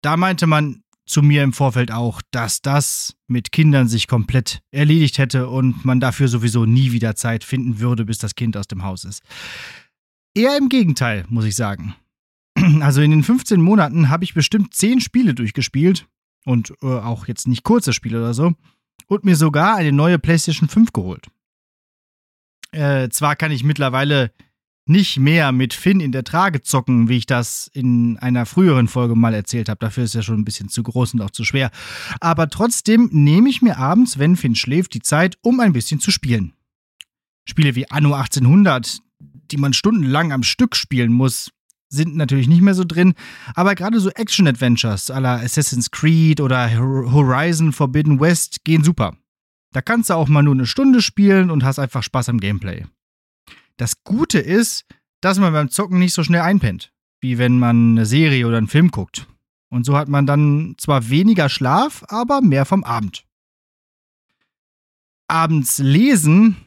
Da 0.01 0.17
meinte 0.17 0.47
man 0.47 0.83
zu 1.05 1.21
mir 1.21 1.43
im 1.43 1.53
Vorfeld 1.53 1.91
auch, 1.91 2.21
dass 2.31 2.61
das 2.61 3.15
mit 3.27 3.51
Kindern 3.51 3.87
sich 3.87 4.07
komplett 4.07 4.61
erledigt 4.71 5.17
hätte 5.17 5.49
und 5.49 5.83
man 5.83 5.99
dafür 5.99 6.27
sowieso 6.27 6.65
nie 6.65 6.91
wieder 6.91 7.15
Zeit 7.15 7.43
finden 7.43 7.79
würde, 7.79 8.05
bis 8.05 8.17
das 8.19 8.35
Kind 8.35 8.55
aus 8.55 8.67
dem 8.67 8.83
Haus 8.83 9.03
ist. 9.03 9.21
Eher 10.35 10.57
im 10.57 10.69
Gegenteil, 10.69 11.25
muss 11.29 11.45
ich 11.45 11.55
sagen. 11.55 11.95
Also 12.81 13.01
in 13.01 13.11
den 13.11 13.23
15 13.23 13.59
Monaten 13.59 14.09
habe 14.09 14.23
ich 14.23 14.33
bestimmt 14.33 14.73
10 14.73 15.01
Spiele 15.01 15.33
durchgespielt 15.33 16.07
und 16.45 16.73
äh, 16.81 16.85
auch 16.85 17.27
jetzt 17.27 17.47
nicht 17.47 17.63
kurze 17.63 17.93
Spiele 17.93 18.19
oder 18.19 18.33
so 18.33 18.53
und 19.07 19.25
mir 19.25 19.35
sogar 19.35 19.75
eine 19.75 19.91
neue 19.91 20.19
PlayStation 20.19 20.69
5 20.69 20.93
geholt. 20.93 21.27
Äh, 22.71 23.09
zwar 23.09 23.35
kann 23.35 23.51
ich 23.51 23.63
mittlerweile 23.63 24.31
nicht 24.85 25.17
mehr 25.17 25.51
mit 25.51 25.73
Finn 25.73 25.99
in 25.99 26.11
der 26.11 26.23
Trage 26.23 26.61
zocken, 26.61 27.07
wie 27.07 27.17
ich 27.17 27.25
das 27.25 27.69
in 27.73 28.17
einer 28.17 28.45
früheren 28.45 28.87
Folge 28.87 29.15
mal 29.15 29.33
erzählt 29.33 29.69
habe. 29.69 29.79
Dafür 29.79 30.03
ist 30.03 30.15
er 30.15 30.23
schon 30.23 30.39
ein 30.39 30.45
bisschen 30.45 30.69
zu 30.69 30.83
groß 30.83 31.13
und 31.13 31.21
auch 31.21 31.31
zu 31.31 31.45
schwer. 31.45 31.71
Aber 32.19 32.49
trotzdem 32.49 33.09
nehme 33.11 33.49
ich 33.49 33.61
mir 33.61 33.77
abends, 33.77 34.19
wenn 34.19 34.35
Finn 34.35 34.55
schläft, 34.55 34.93
die 34.93 35.01
Zeit, 35.01 35.37
um 35.41 35.59
ein 35.59 35.73
bisschen 35.73 35.99
zu 35.99 36.11
spielen. 36.11 36.53
Spiele 37.45 37.75
wie 37.75 37.89
Anno 37.89 38.13
1800, 38.13 38.99
die 39.51 39.57
man 39.57 39.73
stundenlang 39.73 40.31
am 40.31 40.43
Stück 40.43 40.75
spielen 40.75 41.13
muss, 41.13 41.51
sind 41.89 42.15
natürlich 42.15 42.47
nicht 42.47 42.61
mehr 42.61 42.73
so 42.73 42.83
drin, 42.83 43.13
aber 43.53 43.75
gerade 43.75 43.99
so 43.99 44.09
Action-Adventures 44.09 45.11
à 45.11 45.19
la 45.19 45.35
Assassin's 45.35 45.91
Creed 45.91 46.41
oder 46.41 46.75
Horizon 46.75 47.71
Forbidden 47.71 48.19
West 48.19 48.63
gehen 48.63 48.83
super. 48.83 49.15
Da 49.73 49.81
kannst 49.81 50.09
du 50.09 50.15
auch 50.15 50.27
mal 50.27 50.41
nur 50.41 50.55
eine 50.55 50.65
Stunde 50.65 51.01
spielen 51.01 51.51
und 51.51 51.63
hast 51.63 51.79
einfach 51.79 52.03
Spaß 52.03 52.29
am 52.29 52.39
Gameplay. 52.39 52.85
Das 53.77 54.03
Gute 54.03 54.39
ist, 54.39 54.85
dass 55.21 55.39
man 55.39 55.53
beim 55.53 55.69
Zocken 55.69 55.99
nicht 55.99 56.13
so 56.13 56.23
schnell 56.23 56.41
einpennt, 56.41 56.91
wie 57.21 57.37
wenn 57.37 57.59
man 57.59 57.91
eine 57.91 58.05
Serie 58.05 58.47
oder 58.47 58.57
einen 58.57 58.67
Film 58.67 58.91
guckt. 58.91 59.27
Und 59.69 59.85
so 59.85 59.97
hat 59.97 60.07
man 60.07 60.25
dann 60.25 60.75
zwar 60.77 61.09
weniger 61.09 61.49
Schlaf, 61.49 62.03
aber 62.07 62.41
mehr 62.41 62.65
vom 62.65 62.83
Abend. 62.83 63.25
Abends 65.27 65.79
lesen 65.79 66.57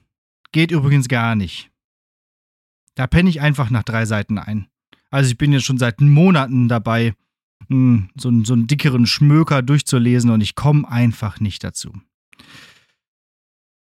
geht 0.50 0.72
übrigens 0.72 1.06
gar 1.06 1.36
nicht. 1.36 1.70
Da 2.96 3.06
penne 3.06 3.28
ich 3.28 3.40
einfach 3.40 3.70
nach 3.70 3.84
drei 3.84 4.06
Seiten 4.06 4.38
ein. 4.38 4.66
Also 5.10 5.30
ich 5.30 5.38
bin 5.38 5.52
jetzt 5.52 5.64
schon 5.64 5.78
seit 5.78 6.00
Monaten 6.00 6.66
dabei, 6.66 7.14
hm, 7.68 8.10
so, 8.16 8.32
so 8.42 8.54
einen 8.54 8.66
dickeren 8.66 9.06
Schmöker 9.06 9.62
durchzulesen 9.62 10.30
und 10.30 10.40
ich 10.40 10.54
komme 10.54 10.88
einfach 10.90 11.40
nicht 11.40 11.62
dazu. 11.62 11.92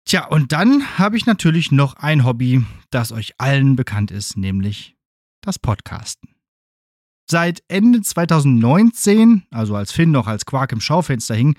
Tja, 0.08 0.26
und 0.26 0.52
dann 0.52 0.98
habe 0.98 1.18
ich 1.18 1.26
natürlich 1.26 1.70
noch 1.70 1.92
ein 1.96 2.24
Hobby, 2.24 2.64
das 2.88 3.12
euch 3.12 3.34
allen 3.36 3.76
bekannt 3.76 4.10
ist, 4.10 4.38
nämlich 4.38 4.96
das 5.42 5.58
Podcasten. 5.58 6.30
Seit 7.30 7.62
Ende 7.68 8.00
2019, 8.00 9.42
also 9.50 9.76
als 9.76 9.92
Finn 9.92 10.10
noch 10.10 10.26
als 10.26 10.46
Quark 10.46 10.72
im 10.72 10.80
Schaufenster 10.80 11.34
hing, 11.34 11.56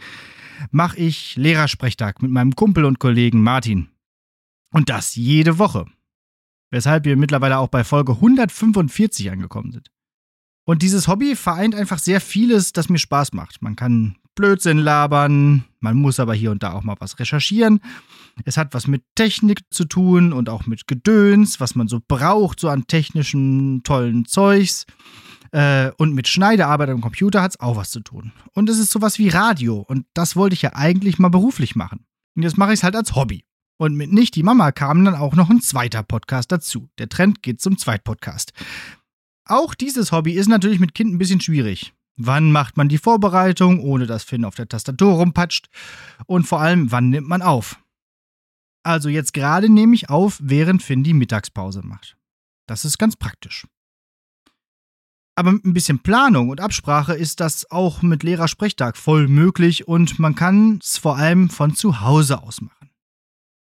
mache 0.71 0.97
ich 0.97 1.35
Lehrersprechtag 1.35 2.23
mit 2.23 2.31
meinem 2.31 2.55
Kumpel 2.55 2.85
und 2.85 2.97
Kollegen 2.97 3.43
Martin. 3.43 3.89
Und 4.73 4.89
das 4.89 5.13
jede 5.13 5.59
Woche. 5.59 5.85
Weshalb 6.71 7.05
wir 7.05 7.17
mittlerweile 7.17 7.59
auch 7.59 7.67
bei 7.67 7.83
Folge 7.83 8.13
145 8.13 9.29
angekommen 9.29 9.73
sind. 9.73 9.91
Und 10.65 10.81
dieses 10.81 11.07
Hobby 11.07 11.35
vereint 11.35 11.75
einfach 11.75 11.99
sehr 11.99 12.19
vieles, 12.19 12.73
das 12.73 12.89
mir 12.89 12.97
Spaß 12.97 13.33
macht. 13.33 13.61
Man 13.61 13.75
kann 13.75 14.17
Blödsinn 14.35 14.77
labern, 14.77 15.65
man 15.79 15.97
muss 15.97 16.19
aber 16.19 16.33
hier 16.33 16.51
und 16.51 16.63
da 16.63 16.73
auch 16.73 16.83
mal 16.83 16.95
was 16.99 17.19
recherchieren. 17.19 17.81
Es 18.45 18.57
hat 18.57 18.73
was 18.73 18.87
mit 18.87 19.03
Technik 19.15 19.61
zu 19.69 19.85
tun 19.85 20.33
und 20.33 20.49
auch 20.49 20.65
mit 20.65 20.87
Gedöns, 20.87 21.59
was 21.59 21.75
man 21.75 21.87
so 21.87 21.99
braucht, 22.05 22.59
so 22.59 22.69
an 22.69 22.87
technischen, 22.87 23.83
tollen 23.83 24.25
Zeugs. 24.25 24.85
Äh, 25.51 25.91
und 25.97 26.13
mit 26.13 26.27
Schneidearbeit 26.27 26.89
am 26.89 27.01
Computer 27.01 27.41
hat 27.41 27.51
es 27.51 27.59
auch 27.59 27.75
was 27.75 27.89
zu 27.89 28.01
tun. 28.01 28.31
Und 28.53 28.69
es 28.69 28.77
ist 28.77 28.91
sowas 28.91 29.17
wie 29.19 29.29
Radio. 29.29 29.77
Und 29.77 30.05
das 30.13 30.35
wollte 30.35 30.53
ich 30.53 30.61
ja 30.61 30.73
eigentlich 30.73 31.19
mal 31.19 31.29
beruflich 31.29 31.75
machen. 31.75 32.05
Und 32.35 32.43
jetzt 32.43 32.57
mache 32.57 32.71
ich 32.71 32.79
es 32.79 32.83
halt 32.83 32.95
als 32.95 33.15
Hobby. 33.15 33.43
Und 33.77 33.95
mit 33.95 34.11
Nicht 34.11 34.35
die 34.35 34.43
Mama 34.43 34.71
kam 34.71 35.05
dann 35.05 35.15
auch 35.15 35.35
noch 35.35 35.49
ein 35.49 35.61
zweiter 35.61 36.03
Podcast 36.03 36.51
dazu. 36.51 36.89
Der 36.97 37.09
Trend 37.09 37.41
geht 37.41 37.61
zum 37.61 37.77
Zweitpodcast. 37.77 38.51
Auch 39.45 39.73
dieses 39.73 40.11
Hobby 40.11 40.33
ist 40.33 40.47
natürlich 40.47 40.79
mit 40.79 40.93
Kind 40.93 41.13
ein 41.13 41.17
bisschen 41.17 41.41
schwierig. 41.41 41.93
Wann 42.21 42.51
macht 42.51 42.75
man 42.75 42.89
die 42.89 42.97
Vorbereitung, 42.97 43.79
ohne 43.79 44.05
dass 44.05 44.25
Finn 44.25 44.43
auf 44.43 44.53
der 44.53 44.67
Tastatur 44.67 45.13
rumpatscht? 45.13 45.69
Und 46.25 46.45
vor 46.45 46.59
allem, 46.59 46.91
wann 46.91 47.09
nimmt 47.09 47.29
man 47.29 47.41
auf? 47.41 47.79
Also 48.83 49.07
jetzt 49.07 49.33
gerade 49.33 49.69
nehme 49.69 49.95
ich 49.95 50.09
auf, 50.09 50.37
während 50.43 50.83
Finn 50.83 51.01
die 51.01 51.13
Mittagspause 51.13 51.81
macht. 51.81 52.17
Das 52.67 52.83
ist 52.83 52.97
ganz 52.97 53.15
praktisch. 53.15 53.65
Aber 55.35 55.53
mit 55.53 55.63
ein 55.63 55.73
bisschen 55.73 55.99
Planung 55.99 56.49
und 56.49 56.59
Absprache 56.59 57.13
ist 57.13 57.39
das 57.39 57.71
auch 57.71 58.01
mit 58.01 58.23
Lehrersprechtag 58.23 58.97
voll 58.97 59.29
möglich 59.29 59.87
und 59.87 60.19
man 60.19 60.35
kann 60.35 60.79
es 60.83 60.97
vor 60.97 61.15
allem 61.15 61.49
von 61.49 61.73
zu 61.73 62.01
Hause 62.01 62.43
aus 62.43 62.59
machen. 62.59 62.89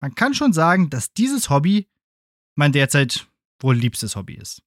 Man 0.00 0.16
kann 0.16 0.34
schon 0.34 0.52
sagen, 0.52 0.90
dass 0.90 1.12
dieses 1.12 1.48
Hobby 1.48 1.86
mein 2.56 2.72
derzeit 2.72 3.28
wohl 3.60 3.76
liebstes 3.76 4.16
Hobby 4.16 4.34
ist. 4.34 4.64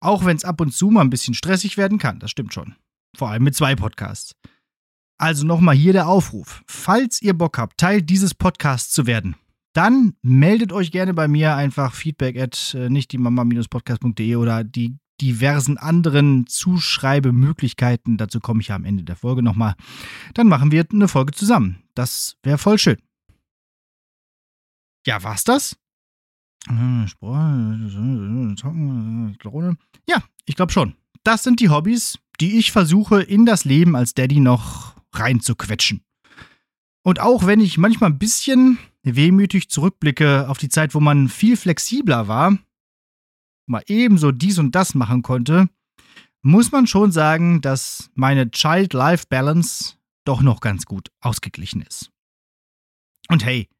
Auch 0.00 0.24
wenn 0.24 0.38
es 0.38 0.44
ab 0.46 0.62
und 0.62 0.72
zu 0.72 0.88
mal 0.88 1.02
ein 1.02 1.10
bisschen 1.10 1.34
stressig 1.34 1.76
werden 1.76 1.98
kann, 1.98 2.18
das 2.18 2.30
stimmt 2.30 2.54
schon. 2.54 2.74
Vor 3.14 3.30
allem 3.30 3.44
mit 3.44 3.54
zwei 3.54 3.74
Podcasts. 3.74 4.34
Also 5.18 5.46
nochmal 5.46 5.74
hier 5.74 5.92
der 5.92 6.08
Aufruf. 6.08 6.62
Falls 6.66 7.22
ihr 7.22 7.34
Bock 7.34 7.58
habt, 7.58 7.78
Teil 7.78 8.02
dieses 8.02 8.34
Podcasts 8.34 8.92
zu 8.92 9.06
werden, 9.06 9.36
dann 9.72 10.14
meldet 10.22 10.72
euch 10.72 10.90
gerne 10.92 11.14
bei 11.14 11.28
mir 11.28 11.54
einfach 11.54 11.94
feedback 11.94 12.38
at 12.38 12.74
äh, 12.74 12.88
nicht 12.88 13.12
die 13.12 13.18
mama-podcast.de 13.18 14.36
oder 14.36 14.64
die 14.64 14.96
diversen 15.20 15.78
anderen 15.78 16.46
Zuschreibemöglichkeiten. 16.46 18.16
Dazu 18.16 18.40
komme 18.40 18.60
ich 18.60 18.68
ja 18.68 18.76
am 18.76 18.84
Ende 18.84 19.04
der 19.04 19.16
Folge 19.16 19.42
nochmal. 19.42 19.74
Dann 20.34 20.48
machen 20.48 20.72
wir 20.72 20.84
eine 20.92 21.08
Folge 21.08 21.32
zusammen. 21.32 21.82
Das 21.94 22.36
wäre 22.42 22.58
voll 22.58 22.78
schön. 22.78 22.98
Ja, 25.06 25.22
war's 25.22 25.44
das? 25.44 25.76
Ja, 30.08 30.22
ich 30.46 30.56
glaube 30.56 30.72
schon. 30.72 30.96
Das 31.22 31.42
sind 31.42 31.60
die 31.60 31.68
Hobbys, 31.68 32.18
die 32.44 32.58
ich 32.58 32.72
versuche, 32.72 33.22
in 33.22 33.46
das 33.46 33.64
Leben 33.64 33.96
als 33.96 34.12
Daddy 34.12 34.38
noch 34.38 34.96
reinzuquetschen. 35.14 36.04
Und 37.02 37.18
auch 37.18 37.46
wenn 37.46 37.58
ich 37.58 37.78
manchmal 37.78 38.10
ein 38.10 38.18
bisschen 38.18 38.76
wehmütig 39.02 39.70
zurückblicke 39.70 40.46
auf 40.50 40.58
die 40.58 40.68
Zeit, 40.68 40.94
wo 40.94 41.00
man 41.00 41.30
viel 41.30 41.56
flexibler 41.56 42.28
war, 42.28 42.58
mal 43.64 43.82
ebenso 43.86 44.30
dies 44.30 44.58
und 44.58 44.74
das 44.74 44.94
machen 44.94 45.22
konnte, 45.22 45.70
muss 46.42 46.70
man 46.70 46.86
schon 46.86 47.12
sagen, 47.12 47.62
dass 47.62 48.10
meine 48.12 48.50
Child-Life-Balance 48.50 49.94
doch 50.26 50.42
noch 50.42 50.60
ganz 50.60 50.84
gut 50.84 51.08
ausgeglichen 51.22 51.80
ist. 51.80 52.10
Und 53.30 53.42
hey, 53.42 53.70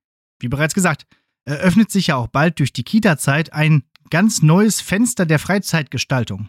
wie 0.40 0.48
bereits 0.48 0.72
gesagt, 0.72 1.06
eröffnet 1.44 1.90
sich 1.90 2.06
ja 2.06 2.16
auch 2.16 2.28
bald 2.28 2.60
durch 2.60 2.72
die 2.72 2.84
Kita-Zeit 2.84 3.52
ein 3.52 3.84
ganz 4.08 4.40
neues 4.40 4.80
Fenster 4.80 5.26
der 5.26 5.38
Freizeitgestaltung. 5.38 6.48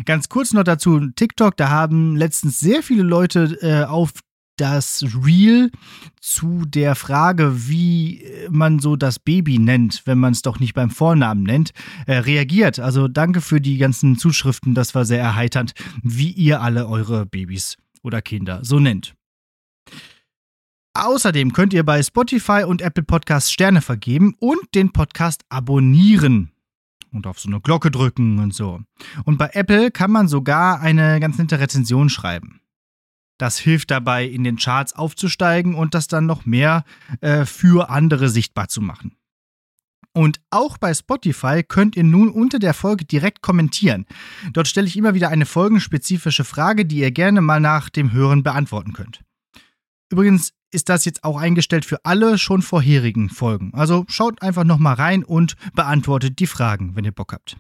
Ganz 0.06 0.30
kurz 0.30 0.54
noch 0.54 0.64
dazu, 0.64 1.10
TikTok, 1.10 1.58
da 1.58 1.70
haben 1.70 2.16
letztens 2.16 2.62
sehr 2.62 2.84
viele 2.84 3.04
Leute 3.04 3.58
äh, 3.62 3.84
auf 3.84 4.14
das 4.60 5.06
Reel 5.26 5.72
zu 6.22 6.66
der 6.66 6.96
Frage, 6.96 7.68
wie 7.70 8.24
man 8.50 8.80
so 8.80 8.96
das 8.96 9.20
Baby 9.20 9.60
nennt, 9.60 10.04
wenn 10.06 10.18
man 10.18 10.34
es 10.34 10.42
doch 10.42 10.60
nicht 10.60 10.74
beim 10.74 10.90
Vornamen 10.90 11.44
nennt, 11.44 11.72
äh, 12.06 12.18
reagiert. 12.18 12.80
Also 12.80 13.08
danke 13.08 13.42
für 13.42 13.62
die 13.62 13.78
ganzen 13.78 14.18
Zuschriften, 14.18 14.76
das 14.76 14.96
war 14.96 15.06
sehr 15.06 15.22
erheiternd, 15.22 15.74
wie 16.04 16.32
ihr 16.32 16.62
alle 16.62 16.88
eure 16.88 17.26
Babys 17.26 17.78
oder 18.04 18.22
Kinder 18.22 18.64
so 18.64 18.80
nennt. 18.80 19.16
Außerdem 20.94 21.54
könnt 21.54 21.74
ihr 21.74 21.84
bei 21.84 22.04
Spotify 22.04 22.64
und 22.66 22.82
Apple 22.82 23.04
Podcasts 23.04 23.52
Sterne 23.52 23.82
vergeben 23.82 24.36
und 24.40 24.60
den 24.76 24.92
Podcast 24.92 25.44
abonnieren 25.50 26.52
und 27.12 27.28
auf 27.28 27.40
so 27.40 27.50
eine 27.50 27.62
Glocke 27.62 27.92
drücken 27.92 28.40
und 28.40 28.54
so. 28.54 28.82
Und 29.24 29.38
bei 29.38 29.50
Apple 29.54 29.92
kann 29.92 30.12
man 30.12 30.28
sogar 30.28 30.82
eine 30.82 31.20
ganz 31.20 31.38
nette 31.38 31.60
Rezension 31.60 32.10
schreiben. 32.10 32.62
Das 33.40 33.58
hilft 33.58 33.90
dabei, 33.90 34.26
in 34.26 34.44
den 34.44 34.58
Charts 34.58 34.94
aufzusteigen 34.94 35.74
und 35.74 35.96
das 35.96 36.08
dann 36.08 36.28
noch 36.28 36.46
mehr 36.46 36.84
äh, 37.22 37.46
für 37.46 37.90
andere 37.90 38.30
sichtbar 38.30 38.68
zu 38.68 38.82
machen. 38.82 39.16
Und 40.14 40.42
auch 40.50 40.78
bei 40.78 40.94
Spotify 40.94 41.64
könnt 41.64 41.96
ihr 41.96 42.04
nun 42.04 42.30
unter 42.30 42.60
der 42.60 42.74
Folge 42.74 43.06
direkt 43.06 43.42
kommentieren. 43.42 44.06
Dort 44.52 44.68
stelle 44.68 44.88
ich 44.88 44.98
immer 44.98 45.14
wieder 45.14 45.30
eine 45.30 45.46
folgenspezifische 45.46 46.44
Frage, 46.44 46.86
die 46.86 46.98
ihr 46.98 47.12
gerne 47.12 47.42
mal 47.42 47.62
nach 47.62 47.90
dem 47.90 48.12
Hören 48.12 48.44
beantworten 48.44 48.92
könnt. 48.94 49.22
Übrigens 50.12 50.52
ist 50.72 50.90
das 50.90 51.06
jetzt 51.06 51.24
auch 51.24 51.38
eingestellt 51.38 51.86
für 51.86 52.04
alle 52.04 52.38
schon 52.38 52.62
vorherigen 52.62 53.30
Folgen. 53.30 53.72
Also 53.74 54.06
schaut 54.10 54.42
einfach 54.42 54.66
nochmal 54.66 54.96
rein 54.96 55.24
und 55.24 55.56
beantwortet 55.74 56.40
die 56.40 56.48
Fragen, 56.48 56.96
wenn 56.96 57.06
ihr 57.06 57.12
Bock 57.12 57.32
habt. 57.32 57.58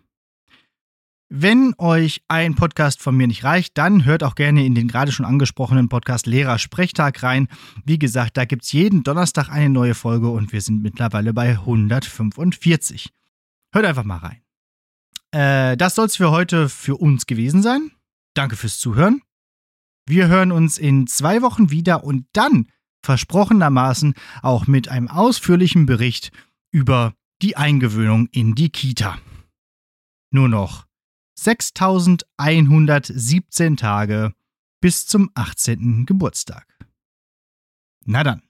Wenn 1.31 1.75
euch 1.77 2.23
ein 2.27 2.55
Podcast 2.55 3.03
von 3.03 3.15
mir 3.15 3.27
nicht 3.27 3.43
reicht, 3.43 3.77
dann 3.77 4.03
hört 4.03 4.23
auch 4.23 4.33
gerne 4.33 4.65
in 4.65 4.73
den 4.73 4.87
gerade 4.87 5.11
schon 5.11 5.27
angesprochenen 5.27 5.87
Podcast 5.87 6.25
Lehrer 6.25 6.57
Sprechtag 6.57 7.21
rein. 7.21 7.47
Wie 7.85 7.99
gesagt, 7.99 8.35
da 8.35 8.45
gibt 8.45 8.63
es 8.63 8.71
jeden 8.71 9.03
Donnerstag 9.03 9.49
eine 9.49 9.69
neue 9.69 9.93
Folge 9.93 10.29
und 10.29 10.51
wir 10.53 10.61
sind 10.61 10.81
mittlerweile 10.81 11.31
bei 11.31 11.51
145. 11.51 13.11
Hört 13.71 13.85
einfach 13.85 14.05
mal 14.05 14.17
rein. 14.17 14.41
Äh, 15.29 15.77
das 15.77 15.93
soll 15.93 16.07
es 16.07 16.15
für 16.15 16.31
heute 16.31 16.67
für 16.67 16.95
uns 16.95 17.27
gewesen 17.27 17.61
sein. 17.61 17.91
Danke 18.33 18.55
fürs 18.55 18.79
Zuhören. 18.79 19.21
Wir 20.07 20.29
hören 20.29 20.51
uns 20.51 20.79
in 20.79 21.05
zwei 21.05 21.43
Wochen 21.43 21.69
wieder 21.69 22.03
und 22.03 22.25
dann 22.33 22.71
versprochenermaßen 23.05 24.15
auch 24.41 24.65
mit 24.65 24.89
einem 24.89 25.07
ausführlichen 25.07 25.85
Bericht 25.85 26.31
über 26.71 27.13
die 27.43 27.55
Eingewöhnung 27.55 28.29
in 28.31 28.55
die 28.55 28.71
Kita. 28.71 29.19
Nur 30.31 30.49
noch 30.49 30.88
6117 31.43 33.77
Tage 33.77 34.33
bis 34.81 35.07
zum 35.07 35.29
18. 35.35 36.05
Geburtstag. 36.05 36.65
Na 38.05 38.23
dann. 38.23 38.48